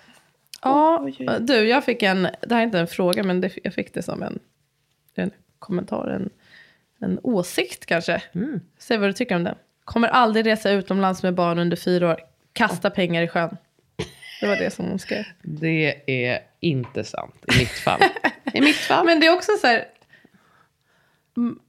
[0.62, 3.93] Ja, du, jag fick en, det här är inte en fråga, men det, jag fick
[3.93, 4.39] det som en,
[5.15, 6.30] en kommentar, en,
[7.00, 8.22] en åsikt kanske.
[8.32, 8.60] Mm.
[8.80, 9.56] Se vad du tycker om den.
[9.86, 12.20] Kommer aldrig resa utomlands med barn under fyra år.
[12.54, 13.58] Kasta pengar i sjön.
[14.41, 15.23] Det var det som hon skrev.
[15.41, 18.00] Det är inte sant i mitt fall.
[18.54, 19.06] I mitt fall.
[19.06, 19.86] Men det är också så här,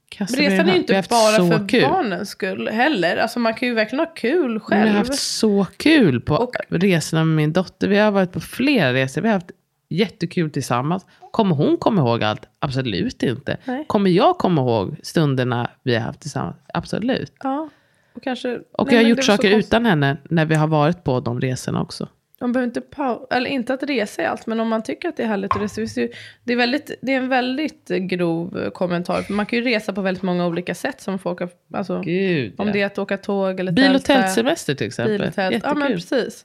[0.09, 0.73] kastar vi Resan är ju.
[0.73, 1.83] Vi inte bara för kul.
[1.83, 3.17] barnens skull heller.
[3.17, 4.89] Alltså man kan ju verkligen ha kul Vi själv.
[4.91, 7.89] har haft så kul på Och- resorna med min dotter.
[7.89, 9.21] Vi har varit på flera resor.
[9.23, 9.51] Vi har haft
[9.89, 11.07] jättekul tillsammans.
[11.31, 12.49] Kommer hon komma ihåg allt?
[12.59, 13.57] Absolut inte.
[13.65, 13.85] Nej.
[13.87, 16.57] Kommer jag komma ihåg stunderna vi har haft tillsammans?
[16.75, 17.33] Absolut.
[17.43, 17.69] Ja.
[18.15, 21.21] Och, kanske, Och Nej, jag har gjort saker utan henne när vi har varit på
[21.21, 22.09] de resorna också.
[22.41, 25.17] Man behöver inte pau- eller inte att resa är allt, men om man tycker att
[25.17, 25.81] det är härligt att resa.
[25.81, 26.13] Det, ju-
[26.45, 29.23] det, är, väldigt, det är en väldigt grov kommentar.
[29.23, 32.55] För man kan ju resa på väldigt många olika sätt som folk har, alltså, Gud,
[32.59, 32.73] om ja.
[32.73, 34.23] det är att åka tåg eller Bil och tälta.
[34.23, 35.19] tältsemester till exempel.
[35.19, 35.65] Bil och tält.
[35.65, 36.45] Ja, men precis.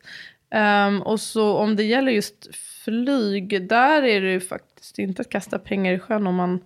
[0.51, 5.29] Ehm, och så om det gäller just flyg, där är det ju faktiskt inte att
[5.29, 6.59] kasta pengar i sjön om man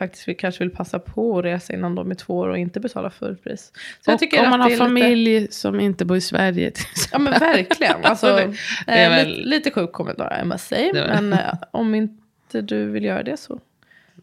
[0.00, 2.80] faktiskt vill, kanske vill passa på att resa innan de är två år och inte
[2.80, 3.72] betala fullpris.
[4.04, 6.72] Så och om man har familj som inte bor i Sverige.
[7.12, 8.04] Ja men verkligen.
[8.04, 8.50] Alltså, eh,
[8.86, 10.92] väl- lite, lite sjuk kommentar, I must say.
[10.92, 13.60] Men eh, om inte du vill göra det så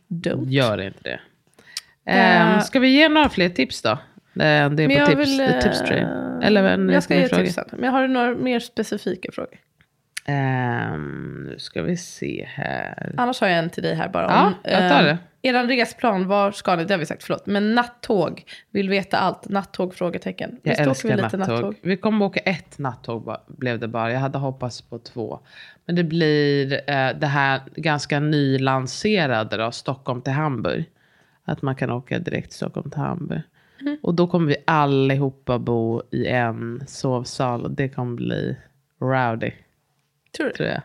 [0.08, 0.50] don't.
[0.50, 1.20] Gör inte det.
[2.56, 3.98] Um, ska vi ge några fler tips då?
[4.34, 5.82] Det är Men på tips, vill, tips.
[6.44, 7.66] Eller vad jag ska ge tipsen.
[7.72, 9.60] Men har några mer specifika frågor.
[10.30, 13.14] Ehm, nu ska vi se här.
[13.18, 14.26] Annars har jag en till dig här bara.
[14.64, 15.18] Ja, jag tar det.
[15.42, 16.84] Eran resplan, var ska ni?
[16.84, 17.46] Det har vi sagt, förlåt.
[17.46, 19.50] Men nattåg, vill veta allt.
[19.50, 19.94] Nattåg?
[19.94, 20.60] Frågetecken.
[20.64, 21.76] Jag Visst älskar vi lite nattåg.
[21.82, 24.12] Vi kommer åka ett nattåg blev det bara.
[24.12, 25.40] Jag hade hoppats på två.
[25.86, 30.86] Men det blir eh, det här ganska nylanserade då, Stockholm till Hamburg.
[31.46, 33.42] Att man kan åka direkt Stockholm till Hamburg.
[33.82, 33.98] Mm.
[34.04, 37.76] Och då kommer vi allihopa bo i en sovsal.
[37.76, 38.58] Det kommer bli
[39.02, 39.52] rowdy,
[40.38, 40.54] Tror du?
[40.54, 40.82] tror jag.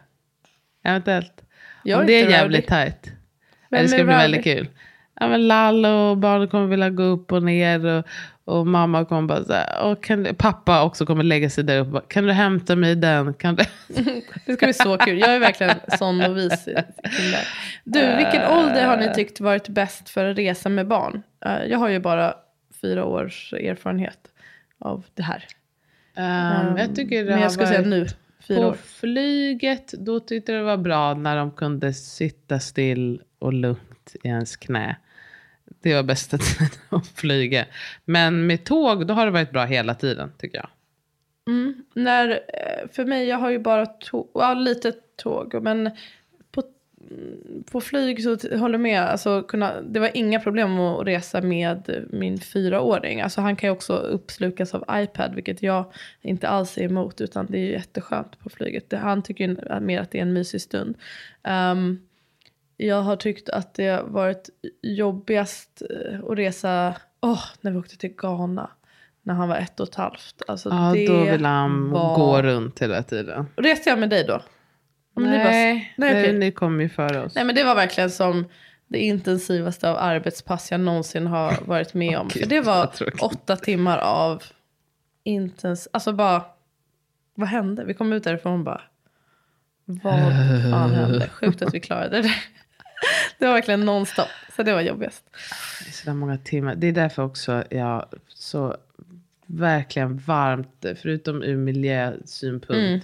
[0.85, 1.43] Eventuellt.
[1.83, 3.13] Jag Om det är jävligt tajt.
[3.69, 4.69] Ja, det ska bli väldigt kul.
[5.21, 7.85] Ja, men Lall och barnen kommer vilja gå upp och ner.
[7.87, 8.05] Och,
[8.45, 12.01] och mamma kommer bara så här, och kan, pappa också kommer lägga sig där uppe.
[12.09, 13.35] Kan du hämta mig den?
[13.35, 13.65] Kan du?
[14.47, 15.19] Det ska bli så kul.
[15.19, 16.69] Jag är verkligen sån novis.
[17.85, 21.23] Du, vilken ålder har ni tyckt varit bäst för att resa med barn?
[21.45, 22.35] Eh, Jag har ju bara
[22.81, 24.19] fyra års erfarenhet
[24.79, 25.45] av det här.
[26.17, 28.07] Um, jag tycker det Men jag ska varit, säga nu,
[28.49, 28.75] fyra På år.
[28.75, 34.29] flyget, då tyckte jag det var bra när de kunde sitta still och lugnt i
[34.29, 34.97] ens knä.
[35.81, 37.65] Det var bästa tiden att flyga.
[38.05, 40.69] Men med tåg, då har det varit bra hela tiden tycker jag.
[41.47, 41.85] Mm.
[41.95, 45.63] När, eh, för mig, jag har ju bara tåg, ja, lite tåg.
[45.63, 45.91] Men
[47.71, 49.03] på, flyg så håller jag med.
[49.03, 53.21] Alltså, kunna, det var inga problem att resa med min fyraåring.
[53.21, 55.35] Alltså, han kan ju också uppslukas av iPad.
[55.35, 55.85] Vilket jag
[56.23, 57.21] inte alls är emot.
[57.21, 58.93] Utan det är ju jätteskönt på flyget.
[58.93, 60.95] Han tycker ju mer att det är en mysig stund.
[61.43, 62.01] Ehm,
[62.77, 64.51] jag har tyckt att det har varit
[64.83, 68.71] jobbigast eh, att resa åh, när vi åkte till Ghana.
[69.23, 70.43] När han var ett och ett halvt.
[70.47, 73.47] Alltså, Ja, det då vill han var- gå runt hela tiden.
[73.57, 74.41] Reste jag med dig då?
[75.15, 77.35] Om ni bara- Nej, Nej, ni kommer ju före oss.
[77.35, 78.45] Nej men det var verkligen som
[78.89, 82.29] det intensivaste av arbetspass jag någonsin har varit med om.
[82.29, 84.43] Gud, För det var åtta timmar av
[85.25, 85.89] intens...
[85.93, 86.45] Alltså bara...
[87.35, 87.85] Vad hände?
[87.85, 88.81] Vi kom ut därifrån och bara...
[89.85, 90.15] Vad
[90.71, 91.29] fan hände?
[91.29, 92.35] Sjukt att vi klarade det.
[93.39, 94.29] Det var verkligen nonstop.
[94.57, 95.25] Så det var jobbigast.
[95.85, 96.75] Det är så där många timmar.
[96.75, 98.77] Det är därför också jag så
[99.47, 102.73] verkligen varmt, förutom ur miljösynpunkt.
[102.89, 103.01] Mm.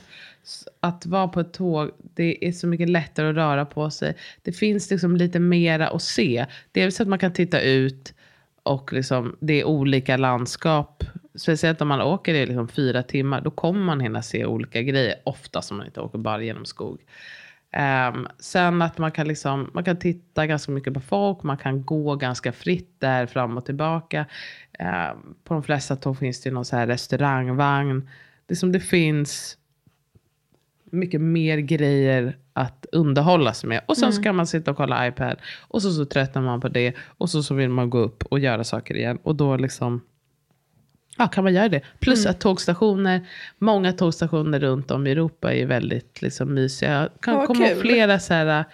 [0.81, 4.17] Att vara på ett tåg, det är så mycket lättare att röra på sig.
[4.43, 6.47] Det finns liksom lite mera att se.
[6.73, 8.15] Dels att man kan titta ut
[8.63, 11.05] och liksom, det är olika landskap.
[11.35, 15.15] Speciellt om man åker i liksom fyra timmar, då kommer man hinna se olika grejer.
[15.25, 17.01] Ofta som man inte åker bara genom skog.
[18.13, 21.85] Um, sen att man kan, liksom, man kan titta ganska mycket på folk, man kan
[21.85, 24.27] gå ganska fritt där fram och tillbaka.
[24.79, 28.11] Um, på de flesta tåg finns det någon så här restaurangvagn.
[28.47, 29.58] Det, som det finns
[30.91, 33.81] mycket mer grejer att underhålla sig med.
[33.87, 35.37] Och sen ska man sitta och kolla iPad.
[35.59, 36.95] Och så, så tröttnar man på det.
[37.07, 39.19] Och så, så vill man gå upp och göra saker igen.
[39.23, 40.01] Och då liksom
[41.21, 41.81] Ja, kan man göra det?
[42.01, 42.31] Plus Mm.
[42.31, 46.93] att tågstationer, många tågstationer runt om i Europa är väldigt liksom, mysiga.
[46.93, 47.81] Jag kan Vad komma kul.
[47.81, 48.65] flera så här,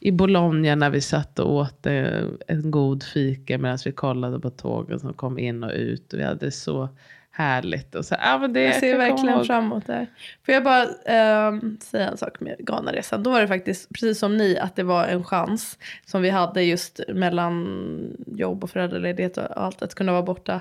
[0.00, 2.04] i Bologna när vi satt och åt eh,
[2.48, 6.12] en god fika medan vi kollade på tågen som kom in och ut.
[6.12, 6.88] Och vi hade det så
[7.32, 7.94] härligt.
[7.94, 9.46] Och så, ja, men det, Jag ser komma verkligen ihåg.
[9.46, 10.06] fram emot det.
[10.46, 13.22] Får jag bara ehm, säga en sak med Ghanaresan.
[13.22, 16.62] Då var det faktiskt, precis som ni, att det var en chans som vi hade
[16.62, 19.82] just mellan jobb och föräldraledighet och allt.
[19.82, 20.60] Att kunna vara borta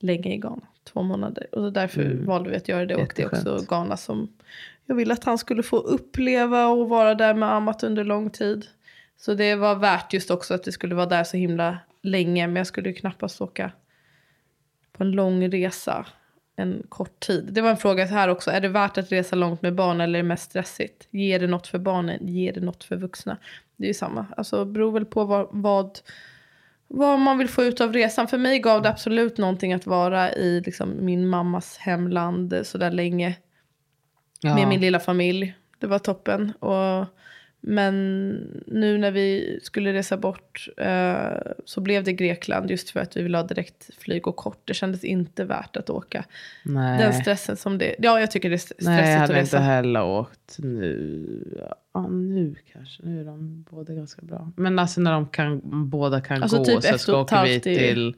[0.00, 0.62] länge i Ghana.
[0.92, 1.46] Två månader.
[1.52, 2.26] Och därför Mm.
[2.26, 2.94] valde vi att göra det.
[2.96, 3.64] Och det är också.
[3.68, 4.28] Ghana som
[4.86, 8.66] jag ville att han skulle få uppleva och vara där med Amat under lång tid.
[9.16, 12.46] Så det var värt just också att det skulle vara där så himla länge.
[12.46, 13.72] Men jag skulle ju knappast åka
[14.98, 16.06] på en lång resa
[16.58, 17.48] en kort tid.
[17.52, 18.50] Det var en fråga här också.
[18.50, 21.08] Är det värt att resa långt med barn eller är det mest stressigt?
[21.10, 22.28] Ger det något för barnen?
[22.28, 23.36] Ger det något för vuxna?
[23.76, 24.26] Det är ju samma.
[24.36, 25.98] Alltså beror väl på vad, vad,
[26.88, 28.28] vad man vill få ut av resan.
[28.28, 32.90] För mig gav det absolut någonting att vara i liksom, min mammas hemland så där
[32.90, 33.36] länge.
[34.40, 34.54] Ja.
[34.54, 35.54] Med min lilla familj.
[35.78, 36.52] Det var toppen.
[36.60, 37.06] Och,
[37.60, 38.34] men
[38.66, 43.22] nu när vi skulle resa bort eh, så blev det Grekland just för att vi
[43.22, 44.60] ville ha direktflyg och kort.
[44.64, 46.24] Det kändes inte värt att åka.
[46.62, 46.98] Nej.
[46.98, 47.94] Den stressen som det...
[47.98, 49.56] Ja, jag tycker det är stressigt Nej, jag att hade resa.
[49.56, 51.72] inte heller åkt nu.
[51.92, 53.02] Ja, nu kanske.
[53.06, 54.52] Nu är de båda ganska bra.
[54.56, 58.16] Men alltså när de kan, båda kan Alltså gå typ så ska åka vi till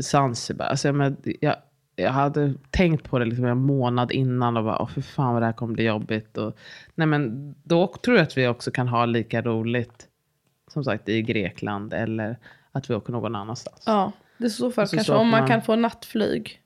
[0.00, 0.66] Zanzibar.
[0.66, 1.56] Alltså, jag, men, jag,
[1.96, 5.42] jag hade tänkt på det liksom en månad innan och bara, åh för fan vad
[5.42, 6.36] det här kommer bli jobbigt.
[6.38, 6.56] Och,
[6.94, 10.06] nej, men då tror jag att vi också kan ha lika roligt
[10.72, 12.36] som sagt i Grekland eller
[12.72, 13.82] att vi åker någon annanstans.
[13.86, 16.56] Ja, det är så så kanske om man man- kan få nattflyg.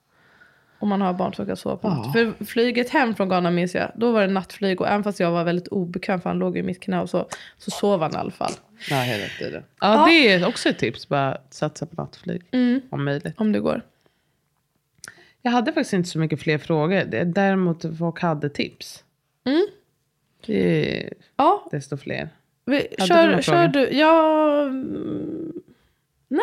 [0.79, 2.13] Om man har barn som kan sova på Ja.
[2.13, 4.81] För flyget hem från Ghana minns jag, då var det nattflyg.
[4.81, 7.27] Och även fast jag var väldigt obekväm för han låg i mitt knä och så,
[7.59, 8.53] så sov han i alla fall.
[8.91, 9.63] Ja, hela tiden.
[9.81, 11.09] Ja, det är också ett tips.
[11.09, 12.43] Bara satsa på nattflyg
[12.91, 13.35] om möjligt.
[13.41, 13.83] Om det går.
[15.47, 17.05] Jag hade faktiskt inte så mycket fler frågor.
[17.25, 19.05] Däremot folk hade tips.
[19.45, 19.67] Mm.
[20.47, 22.29] Det Ja, desto fler.
[22.65, 23.89] vi, kör, kör du.
[23.91, 25.53] Ja, mm,
[26.29, 26.41] nej.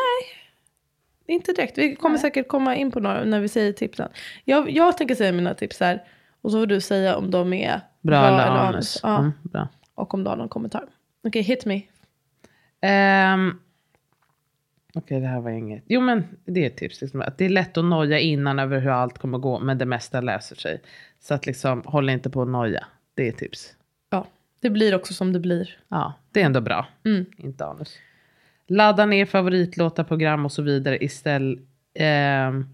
[1.26, 1.78] Inte direkt.
[1.78, 4.10] Vi kommer säkert komma in på några när vi säger tipsen.
[4.46, 6.04] Jag, jag tänker säga mina tips här.
[6.42, 9.00] Och så får du säga om de är Bra, eller anus.
[9.04, 9.68] Ja, Mm, bra.
[9.96, 10.86] Och om du har någon kommentar.
[11.28, 11.82] Okej, hit me.
[12.82, 13.60] Ehm,
[14.94, 15.84] Okej, det här var inget.
[15.88, 17.02] Jo, men det är ett tips.
[17.02, 19.86] Liksom, att det är lätt att noja innan över hur allt kommer gå, men det
[19.86, 20.82] mesta löser sig.
[21.20, 22.86] Så att liksom, håll inte på att noja.
[23.16, 23.76] Det är ett tips.
[24.10, 24.28] Ja,
[24.60, 25.78] det blir också som det blir.
[25.88, 26.88] Ja, det är ändå bra.
[27.06, 27.26] Mm.
[27.38, 27.98] Inte anus.
[28.68, 31.60] Ladda ner favoritlåtar, program och så vidare istället.
[31.94, 32.66] ehm,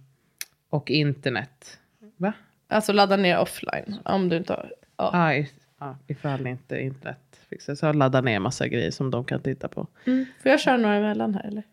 [0.70, 1.80] och internet.
[2.18, 2.34] Va?
[2.68, 3.96] Alltså ladda ner offline.
[4.06, 4.72] Om du inte har...
[4.98, 5.10] Ja.
[5.14, 5.50] Ja, i-
[5.80, 9.88] ja, ifall inte internet fixar så ladda ner massa grejer som de kan titta på.
[10.06, 10.26] Mm.
[10.44, 11.64] Får jag köra några emellan här eller?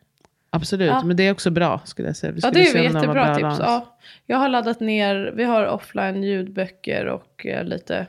[0.54, 1.04] Absolut, Ja.
[1.04, 2.32] men det är också bra skulle jag säga.
[2.32, 3.58] Vi Ja, det är jättebra bra tips.
[3.60, 8.06] Ja, jag har laddat ner, vi har offline ljudböcker och eh, lite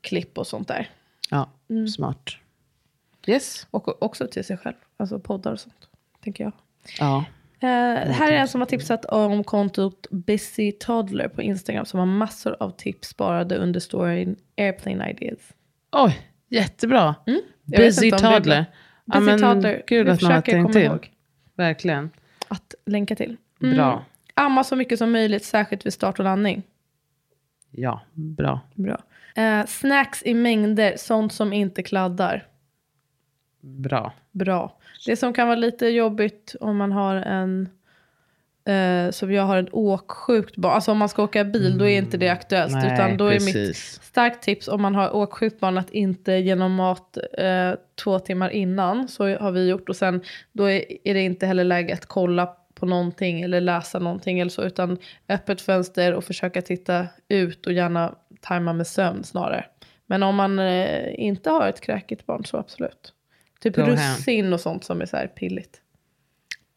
[0.00, 0.90] klipp och sånt där.
[1.30, 1.88] Ja, Mm.
[1.88, 2.30] smart.
[3.26, 3.66] Yes.
[3.70, 5.88] Och också till sig själv, alltså poddar och sånt,
[6.24, 6.52] tänker jag.
[6.98, 7.24] Ja.
[7.60, 7.68] Eh,
[8.12, 12.56] här är en som har tipsat om kontot Busy Toddler på Instagram som har massor
[12.60, 15.38] av tips sparade under storyn Airplane Ideas.
[15.92, 16.18] Oj,
[16.48, 17.14] jättebra.
[17.26, 17.40] Mm.
[17.62, 18.66] Busy toddler.
[19.04, 20.82] Ja, Busy men Toddler, Kul vi att man har försöker tänkt komma till.
[20.82, 21.10] ihåg
[21.54, 22.10] Verkligen.
[22.48, 23.36] att länka till.
[23.62, 23.74] Mm.
[23.74, 24.04] Bra.
[24.34, 26.62] Amma så mycket som möjligt, särskilt vid start och landning.
[27.70, 28.60] Ja, bra.
[28.74, 29.02] Bra.
[29.36, 32.46] Eh, snacks i mängder, sånt som inte kladdar.
[33.60, 34.12] Bra.
[34.30, 34.76] Bra.
[35.06, 37.68] Det som kan vara lite jobbigt om man har en,
[38.64, 41.98] eh, som jag har ett åksjukt barn, alltså om man ska åka bil då är
[41.98, 42.72] inte det aktuellt.
[42.72, 42.84] Mm.
[42.84, 44.00] Nej, utan då är mitt precis.
[44.02, 47.72] starkt tips om man har åksjukt barn att inte genom mat eh,
[48.04, 49.88] två timmar innan, så har vi gjort.
[49.88, 50.22] Och sen
[50.52, 54.50] då är, är det inte heller läge att kolla på någonting eller läsa någonting eller
[54.50, 54.98] så, utan
[55.28, 59.66] öppet fönster och försöka titta ut och gärna tajma med sömn snarare.
[60.06, 63.12] Men om man eh, inte har ett kräkigt barn så absolut.
[63.60, 65.80] Typ Go russin och sånt som är så här pilligt.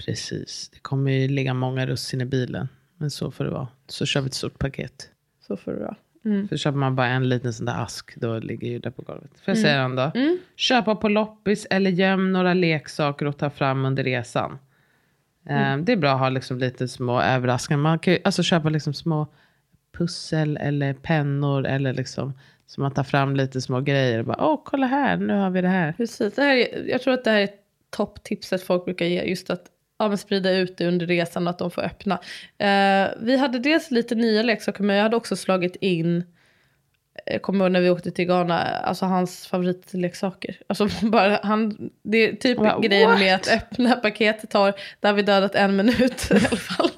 [0.05, 0.69] Precis.
[0.73, 2.67] Det kommer ju ligga många russin i bilen.
[2.97, 3.67] Men så får det vara.
[3.88, 5.10] Så kör vi ett stort paket.
[5.47, 5.95] Så får det vara.
[6.25, 6.47] Mm.
[6.47, 9.31] För köper man bara en liten sån där ask, då ligger ju det på golvet.
[9.33, 10.12] Får jag säga den då?
[10.15, 10.38] Mm.
[10.55, 14.60] Köpa på loppis eller göm några leksaker och ta fram under resan.
[15.49, 17.81] Eh, Det är bra att ha liksom lite små överraskningar.
[17.81, 19.27] Man kan ju alltså köpa liksom små
[19.97, 22.33] pussel eller pennor eller liksom
[22.65, 24.19] så man tar fram lite små grejer.
[24.19, 25.93] Och bara, Åh, kolla här, nu har vi det här.
[25.93, 26.36] Precis.
[26.36, 27.49] Det här är, jag tror att det här är
[27.89, 29.23] topptipset folk brukar ge.
[29.23, 29.65] Just att
[29.99, 32.19] ja, men sprida ut det under resan och att de får öppna.
[32.57, 36.23] Eh, vi hade dels lite nya leksaker men jag hade också slagit in
[37.25, 40.55] jag kommer ihåg när vi åkte till Ghana, alltså hans favoritleksaker.
[40.67, 43.19] Alltså bara han, det är typ Bara, grejen what?
[43.19, 46.89] med att öppna paketet tar, där har vi dödat en minut i alla fall.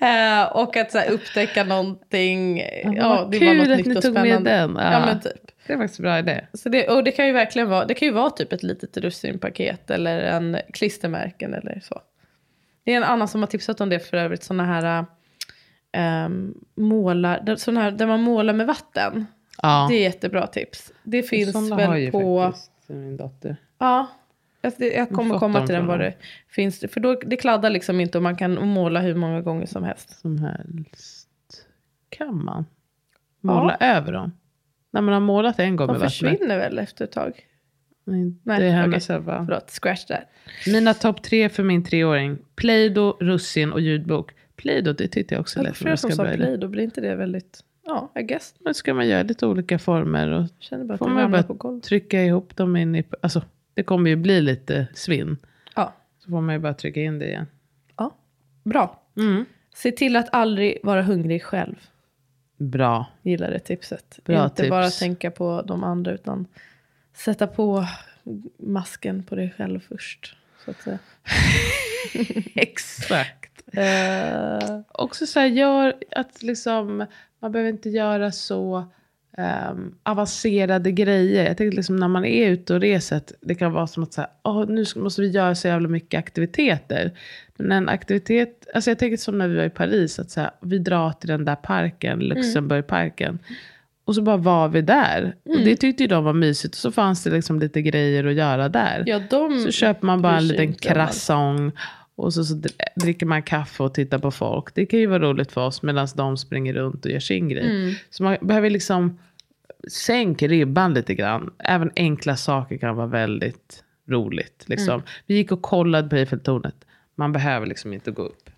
[0.00, 4.50] Eh, och att så här, upptäcka någonting, ja, vad det var något nytt och spännande.
[4.50, 4.92] Ja.
[4.92, 5.06] Ja.
[5.06, 5.50] men typ.
[5.66, 6.46] Det är faktiskt en bra idé.
[6.52, 8.96] Så det, och det kan ju verkligen vara, det kan ju vara typ ett litet
[8.96, 12.02] russinpaket eller en klistermärken eller så.
[12.84, 15.04] Det är en annan som har tipsat om det för övrigt, sådana här
[16.26, 19.26] um, målar, såna här, där man målar med vatten.
[19.62, 19.86] Ja.
[19.90, 20.92] Det är jättebra tips.
[21.02, 23.56] Det finns Såna väl har ju på, faktiskt min dotter.
[23.78, 24.06] ja,
[24.78, 25.98] jag, kommer komma till den dem.
[25.98, 26.14] det
[26.48, 26.84] finns.
[26.90, 30.20] För då, det kladdar liksom inte och man kan måla hur många gånger som helst.
[30.20, 31.28] Som helst.
[32.08, 32.66] Kan man
[33.40, 34.32] måla över dem?
[34.94, 36.12] När man har målat en gång De med vattnet.
[36.12, 37.46] försvinner väl efter ett tag?
[38.04, 39.22] Nej, Nej, det är hennes okay.
[39.24, 40.24] Förlåt, scratch där.
[40.66, 42.38] Mina topp tre för min treåring.
[42.56, 44.30] Play-Doh, russin och ljudbok.
[44.56, 46.32] Play-Doh, det tyckte jag också Det var lät flera som sa bra.
[46.32, 46.44] idé.
[46.44, 48.54] play, då blir inte det väldigt, ja, I guess.
[48.58, 52.22] Men ska man göra lite olika former och Jag känner bara får man bara trycka
[52.22, 53.04] ihop dem in i...
[53.20, 53.42] Alltså,
[53.74, 55.36] det kommer ju bli lite svinn.
[55.76, 55.94] Ja.
[56.18, 57.46] Så får man ju bara trycka in det igen.
[57.96, 58.14] Ja,
[58.64, 59.02] bra.
[59.16, 59.44] Mm.
[59.74, 61.74] Se till att aldrig vara hungrig själv.
[62.56, 63.06] Bra.
[63.22, 64.18] Gillar det tipset.
[64.24, 64.70] Bra Inte tips.
[64.70, 66.46] bara tänka på de andra utan
[67.14, 67.86] sätta på
[68.58, 70.36] masken på dig själv först.
[70.64, 70.98] Så att säga.
[72.54, 73.62] Exakt.
[73.72, 77.06] Eh, Också så här, gör att liksom,
[77.40, 78.84] man behöver inte göra så
[79.38, 81.46] ehm, avancerade grejer.
[81.46, 84.12] Jag tänkte liksom när man är ute och reser, att det kan vara som att
[84.12, 87.12] så här, "Åh, nu måste vi göra så jävla mycket aktiviteter.
[87.56, 90.50] Men en aktivitet, alltså jag tänker som när vi var i Paris, att så här,
[90.60, 93.38] vi drar till den där parken, Luxemburgparken.
[94.04, 95.34] Och så bara var vi där.
[95.48, 96.74] Och det tyckte ju de var mysigt.
[96.74, 99.02] Och så fanns det liksom lite grejer att göra där.
[99.06, 101.74] ja, de Så köper man bara en liten croissant.
[102.16, 104.74] Och så, så dr- dricker man kaffe och tittar på folk.
[104.74, 107.64] Det kan ju vara roligt för oss medan de springer runt och gör sin grej.
[107.64, 107.94] Mm.
[108.10, 109.18] Så man behöver liksom
[109.88, 111.52] sänka ribban lite grann.
[111.58, 114.64] Även enkla saker kan vara väldigt roligt.
[114.66, 114.94] Liksom.
[114.94, 115.06] Mm.
[115.26, 116.76] Vi gick och kollade på Eiffeltornet.
[117.14, 118.50] Man behöver liksom inte gå upp.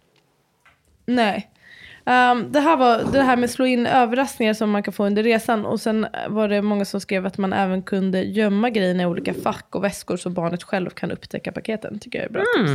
[1.07, 1.51] Nej.
[2.05, 5.23] Ehm, det här var det här med slå in överraskningar som man kan få under
[5.23, 5.67] resan.
[5.67, 9.35] Och sen var det många som skrev att man även kunde gömma grejerna i olika
[9.35, 11.99] fack och väskor så barnet själv kan upptäcka paketen.
[11.99, 12.71] Tycker jag är bra tips.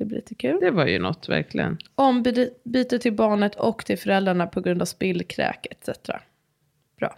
[0.00, 0.58] Mm, Det blir lite kul.
[0.60, 1.78] det var ju något verkligen.
[1.94, 5.88] Ombyte till barnet och till föräldrarna på grund av spill, kräk etc.
[6.98, 7.16] Bra.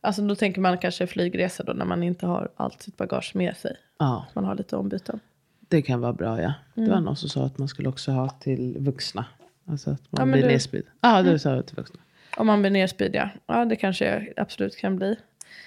[0.00, 3.56] Alltså då tänker man kanske flygresa då när man inte har allt sitt bagage med
[3.56, 3.76] sig.
[3.98, 5.20] Ja, Man har lite ombyten.
[5.68, 6.54] det kan vara bra ja.
[6.74, 6.92] Det Mm.
[6.92, 9.24] var någon som sa att man skulle också ha till vuxna.
[9.66, 10.86] Alltså att man Ja, blir du- nedspydd.
[11.00, 12.00] Ja, du sa till vuxna.
[12.36, 13.28] Om man blir nerspydd ja.
[13.46, 15.16] Ja det kanske jag absolut kan bli.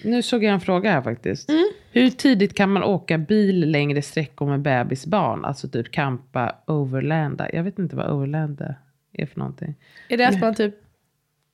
[0.04, 1.50] Nu såg jag en fråga här faktiskt.
[1.50, 1.72] Mm.
[1.92, 5.46] Hur tidigt kan man åka bil längre sträckor med bebisbarn?
[5.46, 7.54] Alltså typ campa, overlanda.
[7.54, 8.76] Jag vet inte vad overlanda
[9.14, 9.76] är för någonting.
[10.08, 10.76] Är det att man typ...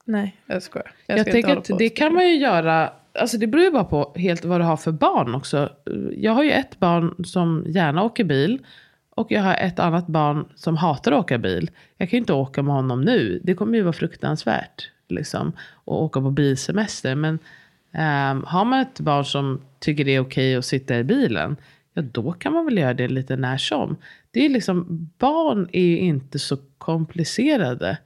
[0.06, 0.92] Nej jag skojar.
[1.06, 2.94] Jag, inte tänker att det kan man ju göra.
[3.14, 5.70] Alltså det beror ju bara på helt vad du har för barn också.
[6.12, 8.66] Jag har ju ett barn som gärna åker bil.
[9.10, 11.72] Och jag har ett annat barn som hatar att åka bil.
[11.98, 13.40] Jag kan ju inte åka med honom nu.
[13.44, 14.92] Det kommer ju vara fruktansvärt.
[15.10, 17.16] Liksom, att åka på bilsemester.
[17.16, 17.40] Men
[17.98, 21.58] ehm, har man ett barn som tycker det är okej att sitta i bilen.
[21.94, 23.98] Ja då kan man väl göra det lite när som.
[24.32, 27.98] Det är liksom, barn är ju inte så komplicerade.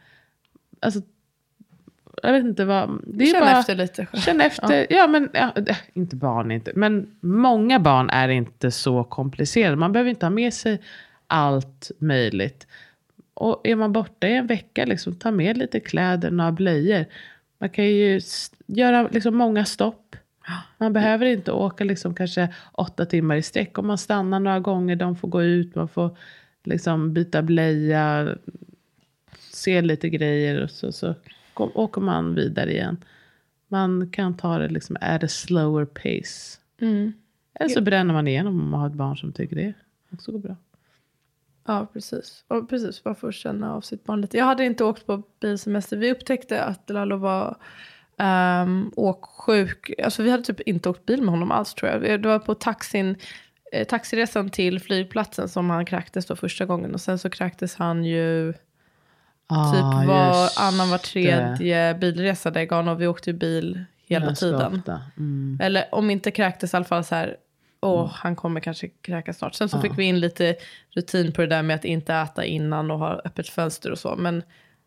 [0.79, 1.01] Alltså,
[2.23, 3.01] jag vet inte vad.
[3.07, 4.21] Det är Känn bara, efter lite själv.
[4.21, 4.87] Känn efter.
[4.89, 5.07] Ja.
[5.07, 5.53] men ja,
[5.93, 6.71] inte barn inte.
[6.75, 9.75] Men många barn är inte så komplicerade.
[9.75, 10.81] Man behöver inte ha med sig
[11.27, 12.67] allt möjligt.
[13.33, 17.05] Och är man borta i en vecka, liksom, ta med lite kläder, några blöjor.
[17.61, 18.21] Man kan ju
[18.65, 20.15] göra liksom, många stopp.
[20.77, 23.77] Man behöver inte åka liksom, kanske åtta timmar i sträck.
[23.77, 26.17] Om man stannar några gånger, de får gå ut, man får
[26.63, 28.35] liksom, byta blöja,
[29.39, 31.15] se lite grejer och så, så
[31.55, 32.97] åker man vidare igen.
[33.67, 36.59] Man kan ta det liksom at a slower pace.
[36.79, 37.13] Mm.
[37.53, 39.73] Eller så bränner man igenom om man har ett barn som tycker det
[40.09, 40.55] också går bra.
[41.67, 42.43] Ja, precis.
[42.47, 44.37] Och precis, man får känna av sitt barn lite.
[44.37, 45.97] Jag hade inte åkt på bilsemester.
[45.97, 47.57] Vi upptäckte att Lalo var
[48.17, 49.91] um, åksjuk.
[50.03, 52.21] Alltså vi hade typ inte åkt bil med honom alls tror jag.
[52.21, 53.15] Det var på taxin,
[53.71, 56.93] eh, taxiresan till flygplatsen som han kräktes då första gången.
[56.93, 58.63] Och sen så kräktes han ju typ
[59.53, 61.03] Ah, var just annan var det.
[61.03, 64.81] tredje bilresa där och vi åkte bil hela tiden.
[65.17, 65.57] Mm.
[65.61, 67.37] Eller om inte kräktes i alla fall så här,
[67.81, 69.53] åh han kommer kanske kräkas snart.
[69.55, 70.55] Sen så fick vi in lite
[70.89, 74.15] rutin på det där med att inte äta innan och ha öppet fönster och så.
[74.15, 74.43] Men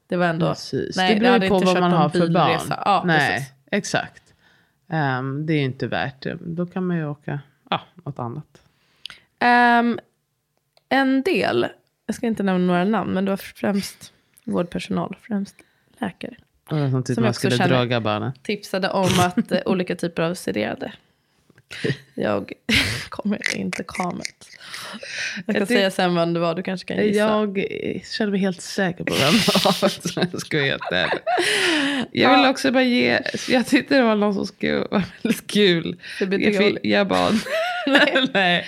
[0.06, 0.96] det var ändå, Precis.
[0.96, 2.60] nej det beror ju på vad man har för barn.
[2.84, 3.52] Ja, Nej, precis.
[3.70, 4.22] exakt.
[4.88, 6.38] Ehm, det är ju inte värt det.
[6.40, 8.62] Då kan man ju åka ja, något annat.
[9.38, 9.98] Ehm,
[10.88, 11.66] en del,
[12.06, 14.12] jag ska inte nämna några namn, men det var främst
[14.44, 15.56] vårdpersonal, främst
[15.98, 16.34] läkare.
[16.70, 17.76] Och Som typ Som man skulle känner.
[17.78, 18.32] droga barnen.
[18.42, 20.92] tipsade om att eh, olika typer av sederade.
[22.14, 22.52] Jag
[23.08, 24.46] kommer inte kamet.
[25.46, 27.18] Jag kan Jag säga sen vem det var, du kanske kan gissa.
[27.18, 27.64] Jag
[28.04, 29.72] känner mig helt säker på vem det var.
[30.32, 30.74] jag ska
[32.28, 35.96] vara vill också bara ge, jag tyckte det var någon som skrev, var väldigt kul.
[36.82, 37.34] Jag, bad,
[38.32, 38.66] nej.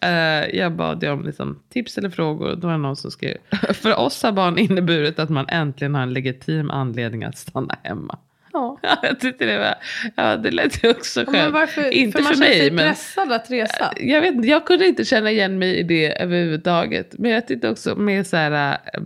[0.00, 2.56] Eh, jag bad om liksom, tips eller frågor.
[2.56, 3.36] Då var det någon som skrev,
[3.72, 8.18] för oss har barn inneburit att man äntligen har en legitim anledning att stanna hemma.
[8.52, 8.78] Ja.
[8.82, 9.74] Ja, jag tyckte det var,
[10.16, 11.30] ja det lät ju också skönt.
[11.32, 12.88] Men varför, inte för man för mig sig men.
[12.88, 13.92] pressad att resa.
[13.96, 17.14] Jag, vet, jag kunde inte känna igen mig i det överhuvudtaget.
[17.18, 19.02] Men jag tyckte också med så här, äh,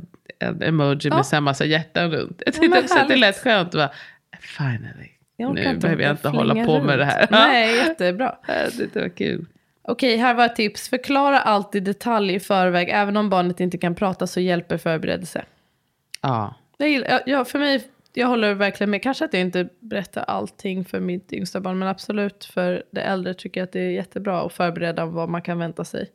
[0.49, 1.16] en emoji Ja.
[1.16, 2.43] med så här massa hjärtan runt.
[2.47, 3.20] Jag Ja, tyckte men också att det härligt.
[3.20, 3.72] lät skönt.
[3.72, 3.90] bara,
[4.40, 5.09] Finally.
[5.36, 6.99] Jag Nu behöver jag inte hålla på med runt.
[6.99, 7.26] det här.
[7.30, 8.34] Nej, jättebra.
[8.78, 9.47] Det var kul.
[9.84, 10.88] Okej, här var ett tips.
[10.88, 12.88] Förklara allt i detalj i förväg.
[12.93, 15.45] Även om barnet inte kan prata så hjälper förberedelse.
[16.20, 16.55] Ja.
[16.78, 17.82] Jag, gillar, för mig,
[18.12, 19.02] jag håller verkligen med.
[19.02, 21.78] Kanske att jag inte berättar allting för mitt yngsta barn.
[21.78, 25.42] Men absolut för det äldre tycker jag att det är jättebra att förbereda vad man
[25.42, 26.10] kan vänta sig.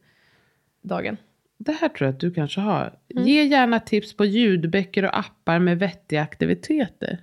[0.81, 1.17] dagen.
[1.57, 2.93] Det här tror jag att du kanske har.
[3.11, 3.27] Mm.
[3.27, 7.21] Ge gärna tips på ljudböcker och appar med vettiga aktiviteter.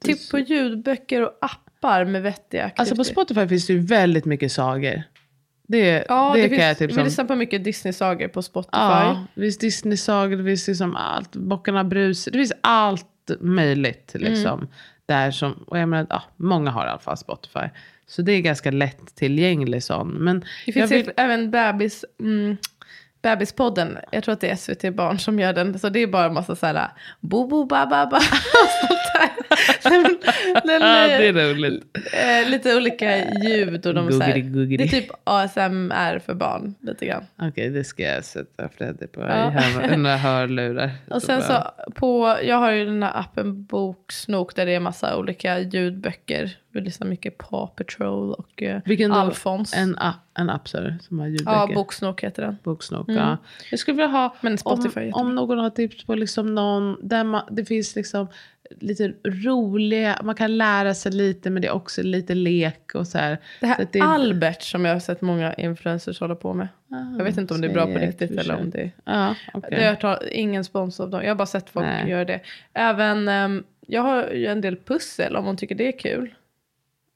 [0.00, 2.80] Tipp så- på ljudböcker och appar med vettiga aktiviteter.
[2.82, 5.02] Alltså på Spotify finns det ju väldigt mycket sagor.
[5.70, 7.04] Det, Ja, det, det, kan jag finns, tipsa vi om.
[7.04, 8.68] lyssnar på mycket Disney-sagor på Spotify.
[8.72, 11.36] Ja, det finns Disney-sagor, det finns liksom allt.
[11.36, 13.06] Bockarna Brus, det finns allt
[13.40, 14.32] möjligt Mm.
[14.32, 14.68] liksom.
[15.06, 17.68] Där som, och jag menar, ja, många har i alla fall Spotify.
[18.06, 20.08] Så det är ganska lätt tillgänglig sån.
[20.08, 22.56] Men Det jag finns vill, även bebis, mm,
[23.22, 23.98] Bebispodden.
[24.12, 25.78] Jag tror att det är SVT Barn som gör den.
[25.78, 26.88] Så det är bara en massa så här
[27.20, 28.20] bo bo ba ba ba.
[29.82, 31.84] den, ja, det eh, är roligt.
[32.12, 33.86] eh, lite olika ljud.
[33.86, 34.76] Och de, så här, guggidi.
[34.76, 36.74] det är typ ASMR för barn.
[36.80, 37.26] Lite grann.
[37.36, 39.20] Okej, det ska jag sätta Freddy på.
[39.20, 39.96] Ja.
[39.96, 40.90] Några hörlurar.
[41.10, 41.64] Och sen så
[41.94, 46.56] på, jag har ju den här appen Boksnok där det är massa olika ljudböcker.
[46.72, 49.12] Vi lyssnar mycket på Paw Patrol och eh, Vilken?
[49.12, 49.74] Alfons.
[49.76, 51.52] En, app, en app du, som har ljudböcker?
[51.52, 52.56] ja, Boksnok heter den.
[52.62, 53.36] Boksnok, ja.
[53.70, 57.24] Jag skulle vilja ha, Men Spotify om, om någon har tips på liksom någon, där
[57.24, 58.28] man, det finns liksom
[58.78, 63.18] lite roliga, man kan lära sig lite men det är också lite lek och så
[63.18, 63.38] här.
[63.60, 66.68] Det här så det är- Albert som jag har sett många influencers hålla på med.
[67.18, 69.70] jag vet inte om det är bra på riktigt eller om det Ja, okej.
[69.70, 69.84] det.
[69.84, 71.22] Jag tar ingen spons av dem.
[71.22, 72.10] Jag har bara sett folk Nej.
[72.10, 72.40] göra det.
[72.72, 76.34] Även, ehm, jag har ju en del pussel om hon tycker det är kul.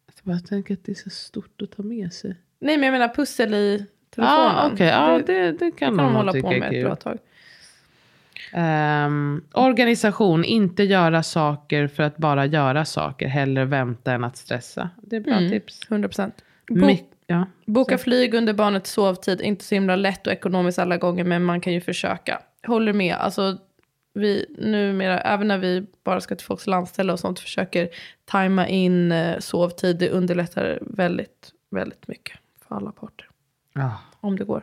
[0.06, 2.36] Jag bara tänker att det är så stort att ta med sig.
[2.58, 4.40] Nej men jag menar pussel i telefonen.
[4.44, 4.86] Ja, okej.
[4.86, 7.18] Ja, det, det, det kan kan de hålla på är med ett bra tag.
[8.56, 13.28] Ehm, organisation, inte göra saker för att bara göra saker.
[13.28, 14.90] Hellre vänta än att stressa.
[15.02, 15.50] Det är bra Mm.
[15.50, 15.80] tips.
[15.88, 16.34] 100 procent.
[16.70, 17.46] My- ja.
[17.66, 21.60] Boka flyg under barnets sovtid, inte så himla lätt och ekonomiskt alla gånger, men man
[21.60, 22.40] kan ju försöka.
[22.66, 23.58] Håller med, alltså
[24.14, 27.88] vi numera, även när vi bara ska till folks landställe och sånt, försöker
[28.24, 32.38] tajma in eh, sovtid, det underlättar väldigt, väldigt mycket
[32.68, 33.28] för alla parter.
[33.74, 33.98] Ja.
[34.20, 34.62] Om det går.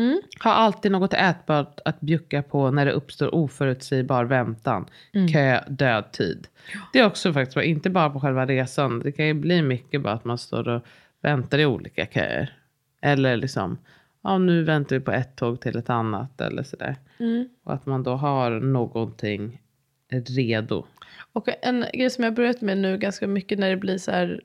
[0.00, 0.20] Mm.
[0.44, 4.86] Ha alltid något ätbart att bjucka på när det uppstår oförutsägbar väntan.
[5.12, 5.28] Mm.
[5.28, 6.48] Kö, död tid.
[6.92, 9.00] Det är också faktiskt bra, inte bara på själva resan.
[9.00, 10.82] Det kan ju bli mycket bara att man står och
[11.20, 12.56] väntar i olika köer.
[13.00, 13.78] Eller liksom,
[14.22, 16.96] ja nu väntar vi på ett tåg till ett annat eller sådär.
[17.18, 17.48] Mm.
[17.64, 19.62] Och att man då har någonting
[20.10, 20.86] redo.
[21.32, 24.40] Och en grej som jag börjat med nu ganska mycket när det blir så här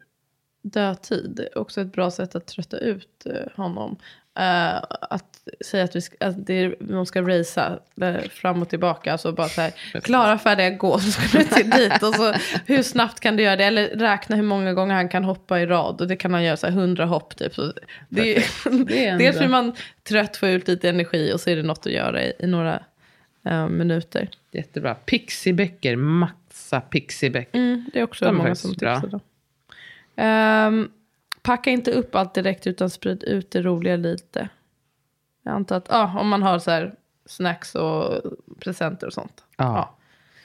[0.62, 1.48] dödtid.
[1.56, 3.98] Också ett bra sätt att trötta ut eh, honom.
[4.40, 5.26] Eh, att
[5.66, 9.12] säga att, vi ska, att det de ska racea eh, fram och tillbaka.
[9.12, 9.72] Alltså bara så här,
[10.02, 11.00] klara, färdiga, gå.
[11.00, 12.04] Så ska du till dit.
[12.04, 12.34] Och så,
[12.66, 13.64] hur snabbt kan du göra det?
[13.64, 16.02] Eller räkna hur många gånger han kan hoppa i rad.
[16.02, 17.56] Och det kan han göra så här 100 hopp typ.
[17.56, 17.74] Så
[18.10, 18.44] det, är-
[18.86, 21.86] Det är dels blir man trött, får ut lite energi och så är det något
[21.86, 22.84] att göra i, i några
[23.46, 24.30] eh, minuter.
[24.52, 24.96] Jättebra.
[24.96, 27.60] Pixiböcker, maxa pixiböcker.
[27.60, 29.08] Mm, det är också De många som tipsar.
[29.08, 29.20] Då.
[30.16, 30.90] Ehm,
[31.46, 34.50] packa inte upp allt direkt utan sprid ut det roliga lite.
[35.44, 38.22] Jag antar att ja, om man har så här snacks och
[38.60, 39.44] presenter och sånt.
[39.58, 39.96] Ja.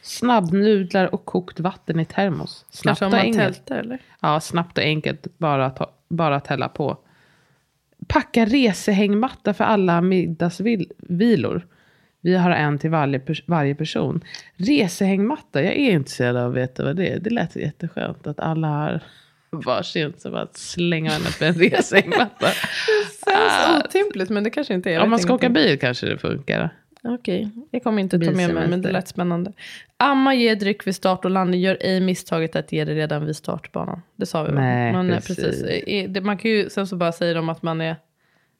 [0.03, 2.66] Snabbnudlar och kokt vatten i termos.
[2.70, 3.57] Snabbt Kanske om man enkelt.
[3.57, 3.98] tältar eller?
[4.20, 5.38] Ja, snabbt och enkelt.
[5.38, 6.96] Bara att, bara att hälla på.
[8.07, 11.66] Packa resehängmatta för alla middagsvilor.
[12.20, 14.24] Vi har en till varje, varje person.
[14.55, 17.18] Resehängmatta, jag är intresserad av att veta vad det är.
[17.18, 19.03] Det lät jätteskönt att alla har
[19.51, 20.12] varsin.
[20.18, 22.46] Så bara att slänga henne på en resehängmatta.
[23.26, 24.94] Känns otympligt men det kanske inte är.
[24.94, 26.70] Jag Om man ska åka bil kanske det funkar.
[27.03, 29.53] Okej, jag kommer inte ta med mig men det lät spännande.
[29.96, 31.61] Amma, ge dryck vid start och landning.
[31.61, 34.03] Gör ej misstaget att ge det redan vid startbanan.
[34.16, 34.53] Det sa vi?
[34.53, 35.36] Nej, man, precis.
[35.36, 36.07] precis.
[36.09, 37.96] Det- Man kan ju, sen så bara säger de att man är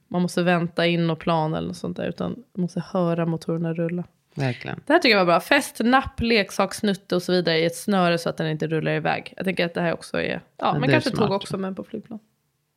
[0.09, 2.09] man måste vänta in och plan eller något sånt där.
[2.09, 4.05] Utan man måste höra motorerna rulla.
[4.35, 4.81] Verkligen.
[4.87, 5.41] Det här tycker jag var bra.
[5.41, 9.35] Fäst napp, leksaksnutte och så vidare i ett snöre så att den inte rullar iväg.
[9.37, 11.20] Jag tänker att det här också är, ja, men är kanske smart.
[11.20, 12.18] tåg också men på flygplan.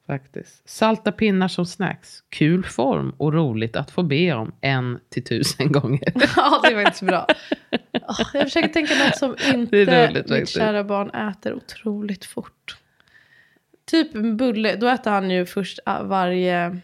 [0.08, 0.70] Faktiskt.
[0.70, 2.24] Salta pinnar som snacks.
[2.30, 6.14] Kul form och roligt att få be om en till tusen gånger.
[6.36, 7.28] ja, det var inte så bra.
[8.34, 12.78] Jag försöker tänka något som inte roligt mitt kära barn äter otroligt fort.
[13.86, 16.78] Typ en bulle, då äter han ju först ah, varje,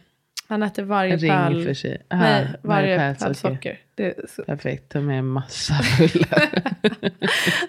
[0.49, 1.63] han äter varje Ring pärl.
[1.63, 2.01] för sig.
[2.09, 3.79] Aha, Nej, varje pärl pärl socker.
[4.45, 6.49] Perfekt, ta med massa bullar.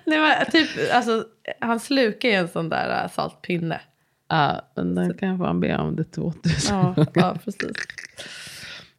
[0.04, 1.24] nej, men, typ, alltså,
[1.60, 3.80] han slukar ju en sån där äh, saltpinne.
[4.28, 7.72] ja, men den kan man be om det 2000 Ja, ja precis.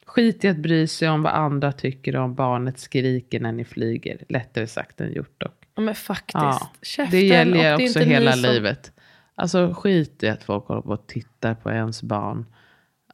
[0.06, 4.18] Skit i att bry sig om vad andra tycker om barnet skriker när ni flyger.
[4.30, 5.58] Lättare sagt än gjort dock.
[5.76, 6.34] Ja, men faktiskt.
[6.36, 8.92] Ja, Käften, det gäller ju också hela som- livet.
[9.36, 12.46] Alltså skit i att folk håller på och tittar på ens barn.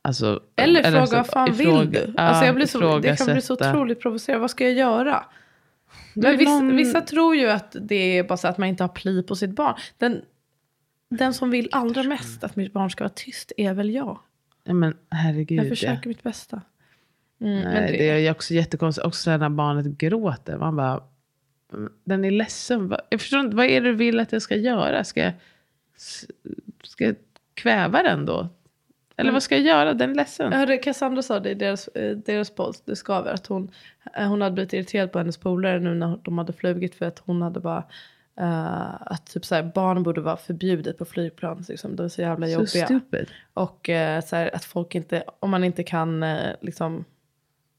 [0.07, 2.13] Alltså, Eller fråga alltså, vad fan ifråga- vill du?
[2.17, 4.41] ja, alltså jag blir så, det kan bli så otroligt provocerande.
[4.41, 5.25] Vad ska jag göra?
[6.13, 8.83] Det Men vissa, någon- vissa tror ju att det är bara så att man inte
[8.83, 9.75] har pli på sitt barn.
[9.97, 10.21] Den,
[11.09, 14.19] den som vill allra mest att mitt barn ska vara tyst är väl jag.
[14.63, 15.59] Ja, men herregud.
[15.59, 15.69] Jag ja.
[15.69, 16.61] försöker mitt bästa.
[17.41, 18.09] Mm, Nej, men det...
[18.27, 19.07] är också jättekonstigt.
[19.07, 20.57] Också när barnet gråter.
[20.57, 21.03] Man bara,
[21.73, 22.93] "Mm, den är ledsen.
[23.09, 25.03] Jag förstår inte, vad är det du vill att jag ska göra?
[25.03, 25.33] Ska jag,
[26.83, 27.15] ska jag
[27.53, 28.49] kväva den då?
[29.17, 29.93] Eller vad ska jag göra?
[29.93, 30.51] Den är ledsen.
[30.51, 33.71] Jag hörde Cassandra sa det i deras, eh, deras podd, det skaver, att hon,
[34.15, 37.19] eh, hon hade blivit irriterad på hennes polare nu när de hade flugit för att
[37.19, 37.83] hon hade bara
[38.39, 41.65] eh, att typ så här, barn borde vara förbjudet på flygplan.
[41.69, 41.95] Liksom.
[41.95, 42.85] De är så jävla Så jobbiga.
[42.85, 43.27] stupid.
[43.53, 47.05] Och eh, så här, att folk inte, om man inte kan eh, liksom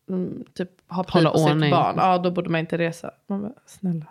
[0.08, 1.70] mm, typ ha pli på sitt ordning.
[1.70, 3.10] barn, ja då borde man inte resa.
[3.26, 4.06] Man bara, snälla.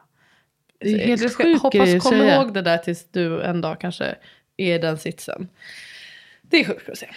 [0.79, 4.15] Det är helt sjukt Hoppas kom ihåg det där tills du en dag kanske
[4.57, 5.47] är i den sitsen.
[6.49, 7.07] Det är sjukt att se.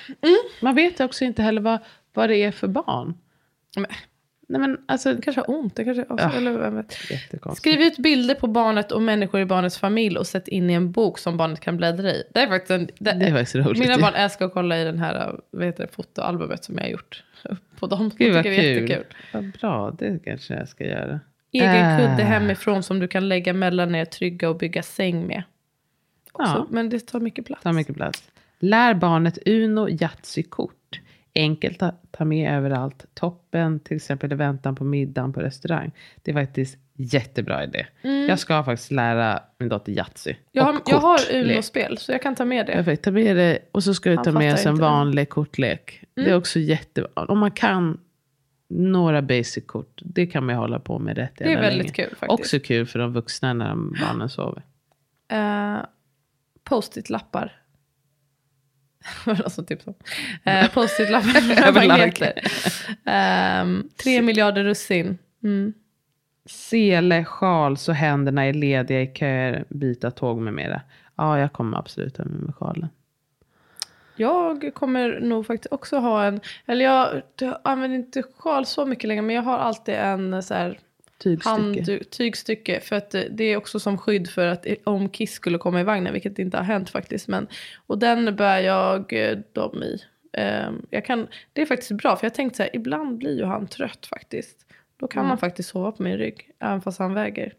[0.61, 1.79] Man vet också inte heller vad,
[2.15, 3.15] vad det är för barn.
[3.77, 3.87] Men,
[4.49, 5.77] Nej men alltså, det kanske har ont.
[5.77, 6.33] Det kanske, Ja.
[6.33, 7.55] eller.
[7.55, 10.93] Skriv ut bilder på barnet och människor i barnets familj och sätt in i en
[10.93, 12.23] bok som barnet kan bläddra i.
[12.35, 13.79] Det är faktiskt en, det, Det är faktiskt roligt.
[13.79, 16.91] Mina barn älskar att kolla i den här vad heter det, fotoalbumet som jag har
[16.91, 17.25] gjort
[17.79, 18.11] på dem.
[18.19, 18.91] Gud Jag vad tycker det är kul.
[18.91, 19.15] jättekul.
[19.33, 21.21] Vad bra, det kanske jag ska göra.
[21.53, 21.99] Egen Ah.
[21.99, 25.43] kudde hemifrån som du kan lägga mellan er trygga och bygga säng med.
[26.33, 26.67] Också, Ja.
[26.71, 27.63] Men det tar mycket plats.
[27.63, 28.31] Ta mycket plats.
[28.61, 31.01] Lär barnet Uno Yatzy-kort.
[31.35, 33.07] Enkelt att ta med överallt.
[33.15, 35.93] Toppen, till exempel i väntan på middagen på restaurang.
[36.23, 37.87] Det är faktiskt jättebra idé.
[38.03, 40.31] Jag ska faktiskt lära min dotter Yatzy.
[40.31, 40.43] Mm.
[40.53, 41.19] jag, har, jag har.
[41.35, 42.73] Uno-spel så jag kan ta med det.
[42.73, 43.59] Perfekt, ta med det.
[43.73, 44.67] Och så ska du ta med en.
[44.67, 44.81] Mm.
[44.81, 46.05] vanlig kortlek.
[46.15, 47.25] Det är också jättebra.
[47.25, 47.99] Om man kan
[48.69, 51.93] några basic kort, det kan man ju hålla på med rätt Det är väldigt länge.
[51.93, 52.31] kul faktiskt.
[52.31, 54.63] Också kul för de vuxna när barnen sover.
[55.33, 55.85] Uh,
[56.65, 57.60] Post-it-lappar.
[59.27, 59.91] Alltså typ så.
[59.91, 61.69] Uh, Post-it-lappar.
[61.69, 62.23] Överlag.
[63.05, 65.19] Ehm, tre miljarder russin.
[65.43, 65.73] Mm.
[66.47, 70.83] Sele, sjal så händerna är lediga i köer, byta tåg med mera.
[71.17, 72.89] Ja, jag kommer absolut ha med sjalen.
[74.17, 79.09] Jag kommer nog faktiskt också ha en, eller jag, jag använder inte sjal så mycket
[79.09, 80.79] längre, men jag har alltid en så här
[81.23, 81.49] Tygstycke.
[81.51, 82.81] hand, tygstycke.
[82.81, 85.81] För att eh, det är också som skydd för att eh, om Kiss skulle komma
[85.81, 87.29] i vagnen, vilket inte har hänt faktiskt.
[87.29, 87.47] Men,
[87.87, 89.99] och den bär jag eh, dem i.
[90.33, 93.45] Ehm, jag kan, det är faktiskt bra, för jag tänkte så här, ibland blir ju
[93.45, 94.67] han trött faktiskt.
[94.97, 95.29] Då kan Mm.
[95.29, 97.53] man faktiskt sova på min rygg, även fast han väger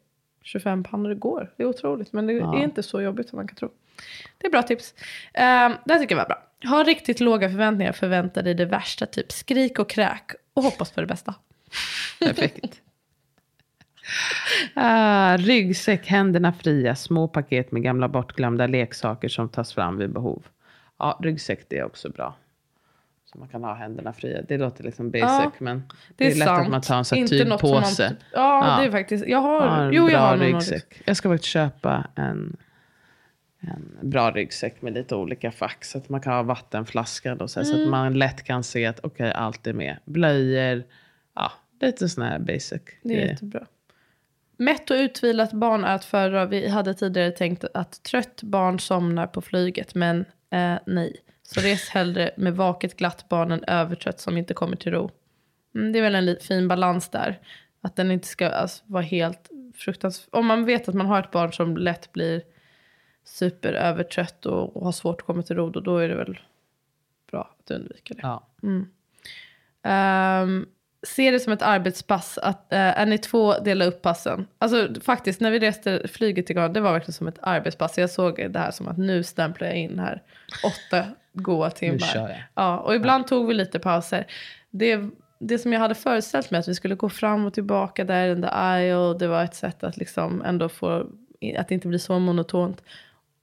[0.44, 1.10] 25 pannor.
[1.10, 2.14] Det går, det är otroligt.
[2.14, 2.58] Men det Ja.
[2.60, 3.70] är inte så jobbigt som man kan tro.
[4.38, 4.94] Det är bra tips.
[4.98, 6.44] Um, det här tycker jag var bra.
[6.70, 9.06] Ha riktigt låga förväntningar, förvänta dig det värsta.
[9.06, 11.36] Typ skrik och kräk och hoppas på det bästa.
[12.20, 12.82] Perfekt.
[14.76, 20.44] Ah, ryggsäck, händerna fria, små paket med gamla bortglömda leksaker som tas fram vid behov.
[21.00, 22.36] Ja, ryggsäck det är också bra.
[23.26, 24.42] Så man kan ha händerna fria.
[24.48, 26.62] Det låter liksom basic, Ja, men Det, det är, är lätt sant.
[26.66, 28.10] att man tar en sån Inte som man tygpåse.
[28.10, 28.82] typ- Ja, Ja.
[28.82, 29.28] det är faktiskt.
[29.28, 31.02] Jag har, Ja, en jo, jag bra har någon ryggsäck.
[31.06, 32.58] Jag ska faktiskt köpa en,
[33.60, 35.86] en bra ryggsäck med lite olika fack.
[35.86, 37.92] Så att man kan ha vattenflaskan och så, här, så att Mm.
[37.92, 39.98] man lätt kan se att okej, allt är med.
[40.06, 40.84] Blöjor,
[41.36, 41.52] ja,
[41.82, 42.72] lite sån här basic.
[43.04, 43.28] Det är grejer.
[43.28, 43.66] jättebra.
[44.62, 46.46] Mätt och utvilat barn är att föredra.
[46.46, 51.16] Vi hade tidigare tänkt att trött barn somnar på flyget, men eh, nej.
[51.44, 55.12] Så res hellre med vaket glatt barn än övertrött som inte kommer till ro.
[55.76, 57.40] Mm, det är väl en fin balans där.
[57.82, 60.30] Att den inte ska alltså, vara helt fruktansvärt.
[60.32, 62.42] Om man vet att man har ett barn som lätt blir
[63.24, 66.40] superövertrött och, och har svårt att komma till ro, då, då är det väl
[67.32, 68.22] bra att undvika det.
[68.22, 68.48] Ja.
[70.44, 70.66] Um,
[71.08, 72.38] se det som ett arbetspass.
[72.38, 74.48] Att, eh, är ni två, dela upp passen.
[74.58, 77.98] Alltså faktiskt, när vi reste flyget Ghana, det var verkligen som ett arbetspass.
[77.98, 80.22] Jag såg det här som att nu stämplar jag in här
[80.66, 82.48] åtta goa timmar.
[82.54, 84.28] Ja, och ibland tog vi lite pauser.
[84.70, 88.36] Det, det som jag hade föreställt mig, att vi skulle gå fram och tillbaka där
[88.36, 91.08] in the aisle, det var ett sätt att liksom ändå få,
[91.58, 92.84] att det inte blir så monotont.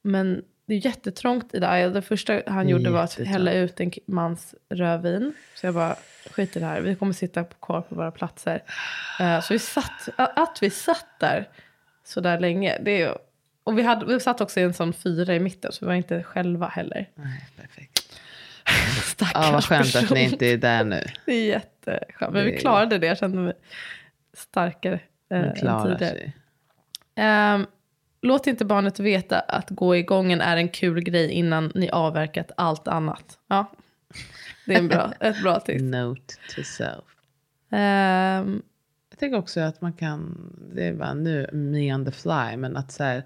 [0.03, 1.91] Men det är jättetrångt i det.
[1.91, 5.35] Det första han gjorde var att hälla ut en mans rödvin.
[5.55, 5.97] Så jag bara,
[6.31, 8.63] skit i det här, vi kommer sitta kvar på våra platser.
[9.21, 11.49] Eh, så vi satt, att vi satt där
[12.05, 13.19] så där länge, det är
[13.65, 15.95] och vi, hade, vi satt också i en sån fyra i mitten, så vi var
[15.95, 17.11] inte själva heller.
[17.15, 18.21] Nej, perfekt.
[19.05, 20.15] Stackars Ja, vad skönt att person.
[20.15, 21.05] ni inte är där nu.
[21.27, 22.33] Det är jätteskönt.
[22.33, 23.07] Men vi klarade det.
[23.07, 23.53] Jag kände mig
[24.33, 25.01] starkare
[25.31, 25.99] eh, än tidigare.
[25.99, 26.37] sig.
[27.15, 27.67] Ehm,
[28.21, 32.51] låt inte barnet veta att gå i gången är en kul grej innan ni avverkat
[32.57, 33.39] allt annat.
[33.49, 33.71] Ja,
[34.67, 35.83] det är en bra, ett bra tips.
[35.83, 37.05] Note to self.
[37.71, 38.63] Ehm,
[39.11, 42.77] Jag tänker också att man kan, det är bara nu me on the fly, men
[42.77, 43.23] att så här,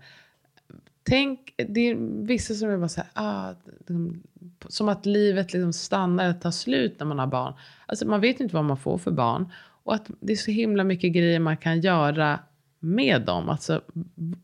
[1.03, 1.95] tänk, det är
[2.27, 3.55] vissa som är bara så här, ah,
[3.87, 4.23] de,
[4.69, 7.55] som att livet liksom stannar eller tar slut när man har barn.
[7.87, 9.53] Alltså man vet inte vad man får för barn.
[9.85, 12.39] Och att det är så himla mycket grejer man kan göra
[12.83, 13.49] med dem.
[13.49, 13.81] Alltså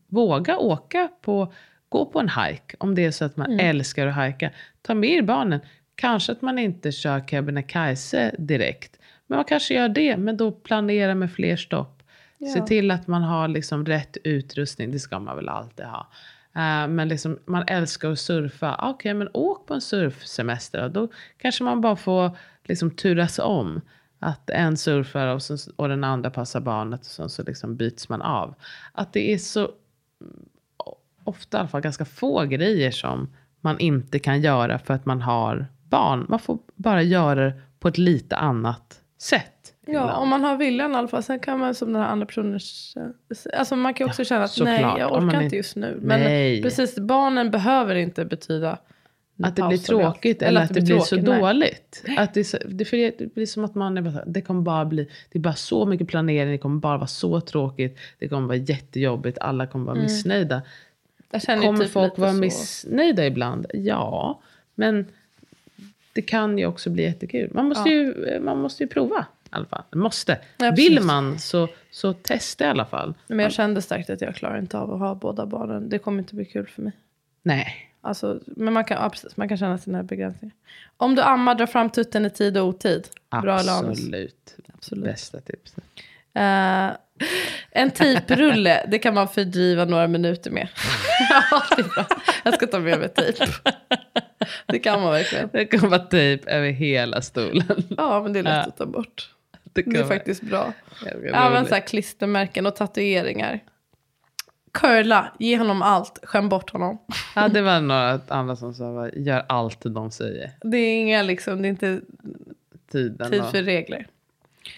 [0.07, 1.53] våga åka på,
[1.89, 4.51] gå på en hike om det är så att man älskar att hajka.
[4.81, 5.59] Ta med er barnen.
[5.95, 8.99] kanske att man inte kör Kebnekaise direkt.
[9.27, 12.03] Men man kanske gör det, men då planera med fler stopp.
[12.39, 12.65] Se Ja.
[12.65, 16.07] till att man har liksom rätt utrustning, det ska man väl alltid ha.
[16.55, 20.89] Eh, men liksom, man älskar att surfa, okej men åk på en surfsemester.
[20.89, 22.31] Då kanske man bara får
[22.63, 23.81] liksom turas om.
[24.19, 28.09] Att en surfar och, så, och den andra passar barnet och så, så liksom byts
[28.09, 28.53] man av.
[28.91, 29.71] Att det är så
[31.23, 35.21] ofta i alla fall ganska få grejer som man inte kan göra för att man
[35.21, 36.25] har barn.
[36.29, 39.73] Man får bara göra det på ett lite annat sätt.
[39.85, 41.23] Ja, om man har viljan i alla fall.
[41.23, 42.95] Sen kan man som den här andra personens...
[43.57, 44.99] Alltså man kan ju också känna att nej, såklart.
[44.99, 45.99] jag orkar inte- just nu.
[46.01, 46.61] Men Nej.
[46.61, 48.77] precis, barnen behöver inte betyda...
[49.43, 52.03] Att det blir tråkigt eller att det blir så dåligt.
[52.17, 55.41] Att det, det, blir som att man är bara, det kommer bara bli, det är
[55.41, 59.67] bara så mycket planering, det kommer bara vara så tråkigt, det kommer vara jättejobbigt, alla
[59.67, 60.61] kommer vara missnöjda.
[61.45, 62.37] Känner ju Kommer typ folk vara så.
[62.37, 63.65] missnöjda ibland?
[63.73, 64.41] Ja,
[64.75, 65.05] men
[66.13, 67.49] det kan ju också bli jättekul.
[67.53, 67.95] Man måste, Ja.
[67.95, 69.83] ju, man måste ju prova i alla fall.
[69.93, 70.37] Måste.
[70.57, 73.13] Ja, Vill man så, så testa i alla fall.
[73.27, 75.89] Men jag kände starkt att jag klarar inte av att ha båda barnen.
[75.89, 76.91] Det kommer inte bli kul för mig.
[77.43, 77.88] Nej.
[78.01, 80.55] Alltså, men man kan, ja, precis, man kan känna sina begränsningar.
[80.97, 83.07] Om du ammar, dra fram tutten i tid och otid.
[83.41, 83.53] Bra?
[83.55, 84.55] Absolut.
[84.73, 85.03] Absolut.
[85.05, 85.83] Bästa tipset.
[86.33, 86.89] Eh,
[87.71, 90.67] en tejprulle, det kan man fördriva några minuter med.
[91.51, 92.05] ja, det är bra.
[92.43, 93.45] Jag ska ta med mig tejp.
[94.65, 95.49] Det kan man verkligen.
[95.53, 97.83] Det kommer vara tejp över hela stolen.
[97.97, 99.29] Ja, men det är lätt att ta bort.
[99.73, 100.73] Det, Det är faktiskt bra.
[101.33, 103.59] Även så här klistermärken och tatueringar.
[104.71, 106.97] Curla, ge honom allt, skäm bort honom.
[107.35, 110.51] Ja, det var några andra som sa, gör allt de säger.
[110.61, 112.01] Det är inga liksom, det är inte
[112.91, 114.07] Tiden tid och, för regler.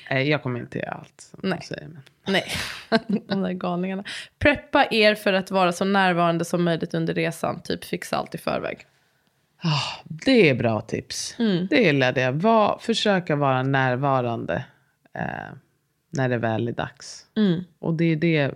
[0.10, 1.60] Nej, jag kommer inte göra allt Nej.
[1.62, 1.88] säger.
[1.88, 2.02] Men.
[2.28, 2.44] Nej,
[3.28, 4.04] de där galningarna.
[4.40, 7.62] Preppa er för att vara så närvarande som möjligt under resan.
[7.62, 8.86] Typ fixa allt i förväg.
[9.64, 11.36] Ah, det är bra tips.
[11.40, 11.68] Mm.
[11.68, 12.34] Det gillade jag.
[12.34, 14.66] Var, försöka vara närvarande
[15.14, 15.56] eh,
[16.10, 17.26] när det väl är dags.
[17.38, 17.64] Mm.
[17.80, 18.52] Och det är det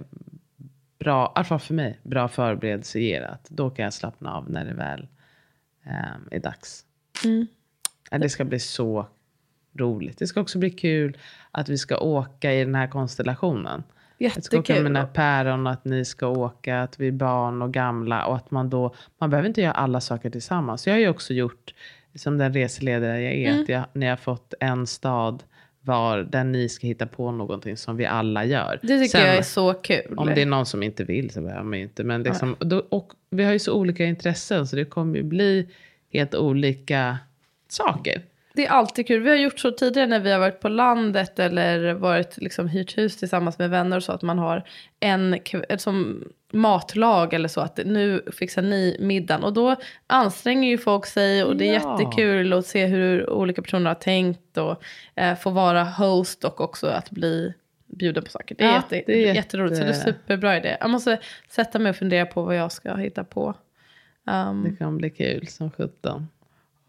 [1.05, 3.21] bra, i alla fall för mig, bra förberedelse ger.
[3.21, 5.07] Att då kan jag slappna av när det väl
[5.85, 5.91] eh,
[6.31, 6.85] är dags.
[7.25, 7.47] Mm.
[8.11, 9.05] Ja, Det ska bli så
[9.73, 10.17] roligt.
[10.17, 11.17] Det ska också bli kul
[11.51, 13.83] att vi ska åka i den här konstellationen.
[14.17, 14.83] Jag ska åka med Jättekul.
[14.83, 18.51] mina päron och att ni ska åka, att vi är barn och gamla och att
[18.51, 20.87] man då, man behöver inte göra alla saker tillsammans.
[20.87, 21.73] Jag har ju också gjort,
[22.15, 23.61] som den reseledare jag är, Mm.
[23.63, 25.43] att jag, när jag har fått en stad
[25.85, 28.79] var där ni ska hitta på någonting som vi alla gör.
[28.81, 30.13] Det tycker Sen- jag är så kul.
[30.17, 32.03] om det är någon som inte vill så behöver man ju inte.
[32.03, 35.67] Men liksom, då, och vi har ju så olika intressen så det kommer ju bli
[36.13, 37.17] helt olika
[37.67, 38.21] saker.
[38.53, 39.23] Det är alltid kul.
[39.23, 42.97] Vi har gjort så tidigare när vi har varit på landet eller varit liksom hyrt
[42.97, 44.63] hus tillsammans med vänner och så att man har
[44.99, 45.39] en
[45.77, 46.23] som
[46.55, 49.75] matlag eller så att nu fixar ni middagen och då
[50.07, 51.99] anstränger ju folk sig och det är Ja.
[52.01, 54.83] jättekul att se hur olika personer har tänkt och
[55.15, 57.53] eh, få vara host och också att bli
[57.85, 58.55] bjuden på saker.
[58.55, 60.77] Det är, Ja, jätte, det är jätte- jätteroligt så det är superbra idé.
[60.79, 63.53] Jag måste sätta mig och fundera på vad jag ska hitta på.
[64.27, 66.27] Um, Det kan bli kul som sjutton.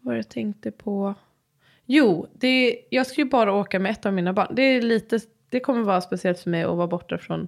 [0.01, 1.13] vad jag tänkte på.
[1.85, 4.47] Jo, det, jag ska ju bara åka med ett av mina barn.
[4.55, 7.47] Det, är lite, det kommer vara speciellt för mig att vara borta från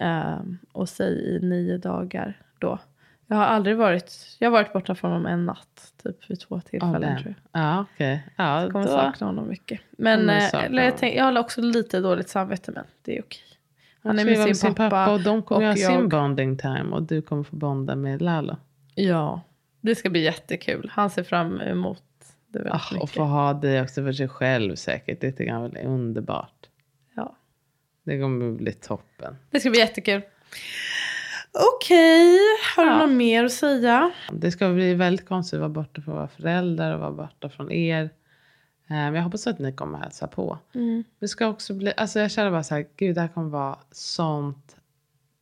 [0.00, 2.78] um, och säg i nio dagar då.
[3.26, 6.60] Jag har aldrig varit, jag har varit borta från honom en natt, typ vid två
[6.60, 8.26] tillfällen tror Ja, okej.
[8.36, 8.72] Ja, jag.
[8.72, 9.80] Kommer då- sakna honom mycket.
[9.90, 13.40] Men eh, eller jag, tänk, jag har också lite dåligt samvete men det är okej.
[14.02, 16.56] Han är ska ju med sin, pappa, och de kommer och ha sin jag- bonding
[16.58, 18.56] time och du kommer få bonda med Lalo.
[18.94, 19.40] Ja,
[19.80, 20.90] det ska bli jättekul.
[20.94, 22.02] Han ser fram emot
[22.48, 23.10] det väldigt Ah, och mycket.
[23.10, 25.20] få ha dig också för sig själv säkert.
[25.20, 26.68] Det tycker jag väl är underbart.
[28.04, 29.36] Det kommer bli toppen.
[29.50, 30.22] Det ska bli jättekul.
[31.76, 32.38] Okej,
[32.76, 32.98] har du Ja.
[33.06, 34.12] något mer att säga?
[34.32, 37.72] Det ska bli väldigt konstigt att vara borta från våra föräldrar och vara borta från
[37.72, 38.02] er.
[38.04, 38.10] Eh,
[38.88, 40.58] Men jag hoppas att ni kommer att hälsa på.
[41.18, 43.78] Det ska också bli, alltså jag känner bara så här, gud det här kommer vara
[43.90, 44.76] sånt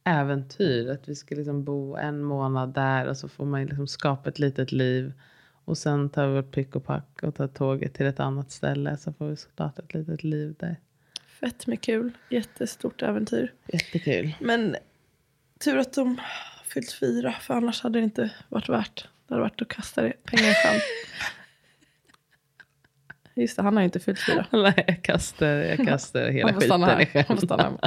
[0.05, 0.91] äventyr.
[0.91, 4.39] Att vi ska liksom bo en månad där och så får man liksom skapa ett
[4.39, 5.13] litet liv.
[5.65, 8.97] Och sen tar vi vårt pick och pack och tar tåget till ett annat ställe.
[8.97, 10.77] Så får vi starta ett litet liv där.
[11.41, 12.13] Fett med kul.
[12.29, 13.53] Jättestort äventyr.
[13.73, 14.33] Jättekul.
[14.41, 14.77] Men
[15.65, 16.21] tur att de
[16.65, 17.33] fyllt fyra.
[17.41, 19.09] För annars hade det inte varit värt.
[19.27, 20.81] Det hade varit att kasta det pengar i sjön.
[23.35, 24.47] Just det, han har ju inte fyllt fyra.
[24.53, 27.25] Nej, jag kastar, jag kastar hela skiten i här.
[27.25, 27.79] Får sjön.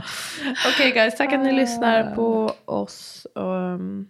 [0.74, 3.28] Okej guys, tack att ni lyssnar på oss.
[3.36, 4.10] Um,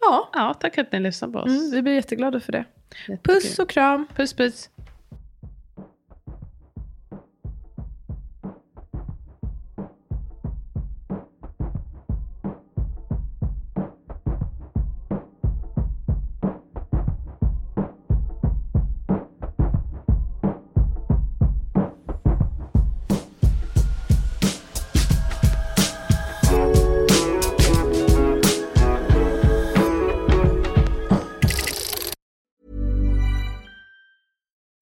[0.00, 1.50] ja, Ja, tack att ni lyssnade på oss.
[1.50, 2.64] mm, vi blir jätteglada för det.
[3.08, 3.34] Jättekul.
[3.34, 4.06] Puss och kram.
[4.16, 4.70] puss, puss.